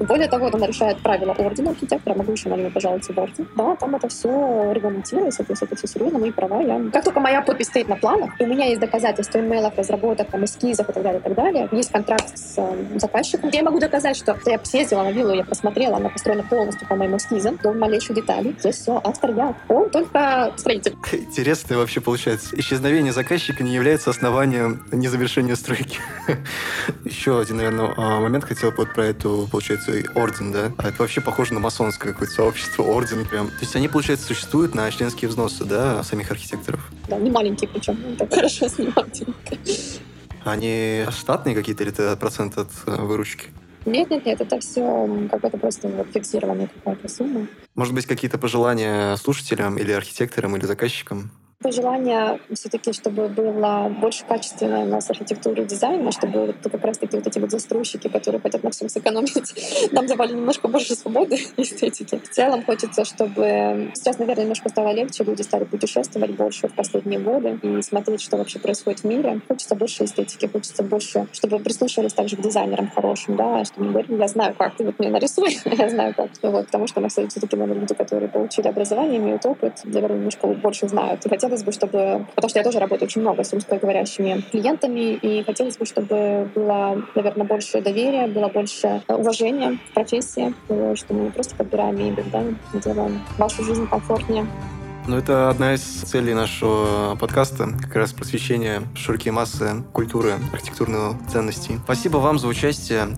Более 0.00 0.28
того, 0.28 0.48
это 0.48 0.58
нарушает 0.58 0.98
правила 0.98 1.32
ордена 1.32 1.70
архитектора, 1.70 2.14
могу 2.14 2.32
еще 2.32 2.48
на 2.48 2.54
него 2.54 2.70
пожаловаться 2.70 3.12
в 3.12 3.18
орден. 3.18 3.46
Да, 3.54 3.76
там 3.76 3.94
это 3.94 4.08
все 4.08 4.72
регламентируется, 4.72 5.44
то 5.44 5.52
есть 5.52 5.62
это 5.62 5.76
все 5.76 5.86
серьезно, 5.86 6.18
мои 6.18 6.32
права. 6.32 6.62
Я... 6.62 6.80
Как 6.90 7.04
только 7.04 7.20
моя 7.20 7.42
подпись 7.42 7.66
стоит 7.66 7.88
на 7.88 7.96
планах, 7.96 8.32
у 8.38 8.46
меня 8.46 8.66
есть 8.66 8.80
доказательства 8.80 9.38
имейлов, 9.38 9.76
разработок, 9.76 10.30
там, 10.30 10.44
эскизов 10.44 10.88
и 10.88 10.92
так 10.92 11.02
далее, 11.02 11.20
и 11.20 11.22
так 11.22 11.34
далее. 11.34 11.68
Есть 11.72 11.92
контракт 11.92 12.36
с 12.36 12.54
э, 12.56 12.98
заказчиком, 12.98 13.50
я 13.52 13.62
могу 13.62 13.78
доказать, 13.78 14.16
что 14.16 14.36
я 14.46 14.58
съездила 14.62 15.02
на 15.02 15.10
виллу, 15.10 15.34
я 15.34 15.44
посмотрела, 15.44 15.96
она 15.96 16.08
построена 16.08 16.42
полностью 16.42 16.88
по 16.88 16.96
моим 16.96 17.16
эскизам, 17.16 17.58
до 17.62 17.72
малейших 17.72 18.16
деталей. 18.16 18.56
Здесь 18.58 18.76
все, 18.76 19.00
автор 19.04 19.34
я. 19.34 19.54
Он 19.68 19.90
только 19.90 20.52
строитель. 20.56 20.96
Интересно 21.12 21.76
вообще 21.76 22.00
получается. 22.00 22.58
Исчезновение 22.58 23.12
заказчика 23.12 23.62
не 23.62 23.74
является 23.74 24.10
основанием 24.10 24.84
незавершения 24.92 25.56
стройки. 25.56 25.98
Еще 27.04 27.38
один, 27.40 27.58
наверное, 27.58 27.92
а, 27.96 28.20
момент 28.20 28.44
хотел 28.44 28.72
вот 28.76 28.94
про 28.94 29.06
эту, 29.06 29.48
получается, 29.50 29.89
орден, 30.14 30.52
да? 30.52 30.72
А 30.78 30.88
это 30.88 30.98
вообще 30.98 31.20
похоже 31.20 31.54
на 31.54 31.60
масонское 31.60 32.12
какое-то 32.12 32.34
сообщество, 32.34 32.82
орден 32.82 33.24
прям. 33.24 33.48
То 33.48 33.60
есть 33.60 33.76
они, 33.76 33.88
получается, 33.88 34.26
существуют 34.26 34.74
на 34.74 34.90
членские 34.90 35.28
взносы, 35.28 35.64
да, 35.64 36.02
самих 36.02 36.30
архитекторов? 36.30 36.90
Да, 37.08 37.18
не 37.18 37.30
маленькие 37.30 37.68
причем, 37.68 38.16
так 38.16 38.32
хорошо 38.32 38.68
снимать. 38.68 39.22
Они 40.44 41.04
штатные 41.10 41.54
какие-то 41.54 41.82
или 41.82 41.92
это 41.92 42.16
процент 42.16 42.56
от 42.56 42.70
э, 42.86 42.96
выручки? 43.02 43.48
Нет, 43.86 44.10
нет, 44.10 44.26
нет, 44.26 44.40
это 44.40 44.60
все 44.60 45.28
какая-то 45.30 45.58
просто 45.58 45.88
вот 45.88 46.08
фиксированная 46.12 46.68
какая-то 46.68 47.08
сумма. 47.08 47.46
Может 47.74 47.94
быть, 47.94 48.06
какие-то 48.06 48.38
пожелания 48.38 49.16
слушателям 49.16 49.76
или 49.78 49.92
архитекторам, 49.92 50.56
или 50.56 50.66
заказчикам? 50.66 51.30
Пожелание 51.62 52.40
все-таки, 52.54 52.94
чтобы 52.94 53.28
было 53.28 53.94
больше 54.00 54.24
качественной 54.24 54.84
у 54.84 54.86
нас 54.86 55.10
архитектуры 55.10 55.62
и 55.62 55.66
дизайна, 55.66 56.10
чтобы 56.10 56.46
вот 56.46 56.56
как 56.62 56.82
раз-таки 56.82 57.18
вот 57.18 57.26
эти 57.26 57.38
вот 57.38 57.50
застройщики, 57.50 58.08
которые 58.08 58.40
хотят 58.40 58.62
на 58.62 58.70
всем 58.70 58.88
сэкономить, 58.88 59.92
нам 59.92 60.06
давали 60.06 60.32
немножко 60.32 60.68
больше 60.68 60.94
свободы 60.94 61.36
эстетики. 61.58 62.18
В 62.18 62.30
целом 62.30 62.64
хочется, 62.64 63.04
чтобы 63.04 63.90
сейчас, 63.94 64.18
наверное, 64.18 64.44
немножко 64.44 64.70
стало 64.70 64.94
легче, 64.94 65.22
люди 65.22 65.42
стали 65.42 65.64
путешествовать 65.64 66.30
больше 66.30 66.66
в 66.66 66.72
последние 66.72 67.18
годы 67.20 67.58
и 67.62 67.82
смотреть, 67.82 68.22
что 68.22 68.38
вообще 68.38 68.58
происходит 68.58 69.00
в 69.00 69.04
мире. 69.04 69.42
Хочется 69.46 69.74
больше 69.74 70.04
эстетики, 70.04 70.46
хочется 70.46 70.82
больше, 70.82 71.26
чтобы 71.32 71.58
прислушивались 71.58 72.14
также 72.14 72.36
к 72.36 72.40
дизайнерам 72.40 72.90
хорошим, 72.90 73.36
да, 73.36 73.66
чтобы 73.66 73.88
не 73.88 73.92
говорили, 73.92 74.18
я 74.18 74.28
знаю, 74.28 74.54
как 74.56 74.76
ты 74.76 74.84
вот 74.86 74.98
мне 74.98 75.10
нарисуй, 75.10 75.58
я 75.66 75.90
знаю, 75.90 76.14
как. 76.14 76.30
Вот, 76.40 76.64
потому 76.64 76.86
что 76.86 77.02
мы 77.02 77.10
все-таки, 77.10 77.54
наверное, 77.54 77.82
люди, 77.82 77.92
которые 77.92 78.30
получили 78.30 78.68
образование, 78.68 79.18
имеют 79.18 79.44
опыт, 79.44 79.82
наверное, 79.84 80.16
немножко 80.16 80.46
больше 80.46 80.88
знают. 80.88 81.22
Хотя 81.28 81.49
хотелось 81.50 81.64
бы, 81.64 81.72
чтобы... 81.72 82.26
Потому 82.34 82.48
что 82.48 82.58
я 82.60 82.64
тоже 82.64 82.78
работаю 82.78 83.06
очень 83.06 83.20
много 83.22 83.42
с 83.42 83.52
русскоговорящими 83.52 84.44
клиентами, 84.52 85.14
и 85.14 85.42
хотелось 85.42 85.76
бы, 85.76 85.84
чтобы 85.84 86.48
было, 86.54 87.02
наверное, 87.14 87.46
больше 87.46 87.80
доверия, 87.80 88.28
было 88.28 88.48
больше 88.48 89.02
уважения 89.08 89.78
в 89.90 89.94
профессии, 89.94 90.54
что 90.94 91.14
мы 91.14 91.24
не 91.24 91.30
просто 91.30 91.56
подбираем 91.56 91.98
мебель, 91.98 92.26
да, 92.30 92.44
делаем 92.78 93.20
вашу 93.36 93.64
жизнь 93.64 93.88
комфортнее. 93.88 94.46
Ну, 95.08 95.16
это 95.16 95.50
одна 95.50 95.74
из 95.74 95.80
целей 95.80 96.34
нашего 96.34 97.16
подкаста, 97.16 97.70
как 97.82 97.96
раз 97.96 98.12
просвещение 98.12 98.82
широкие 98.94 99.32
массы 99.32 99.82
культуры, 99.92 100.34
архитектурных 100.52 101.16
ценностей. 101.32 101.78
Спасибо 101.84 102.18
вам 102.18 102.38
за 102.38 102.46
участие. 102.46 103.08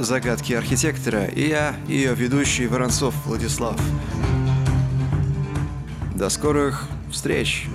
«Загадки 0.00 0.52
архитектора» 0.52 1.24
и 1.24 1.48
я, 1.48 1.74
ее 1.88 2.14
ведущий 2.14 2.68
Воронцов 2.68 3.14
Владислав. 3.26 3.76
До 6.14 6.28
скорых 6.28 6.88
встреч! 7.10 7.66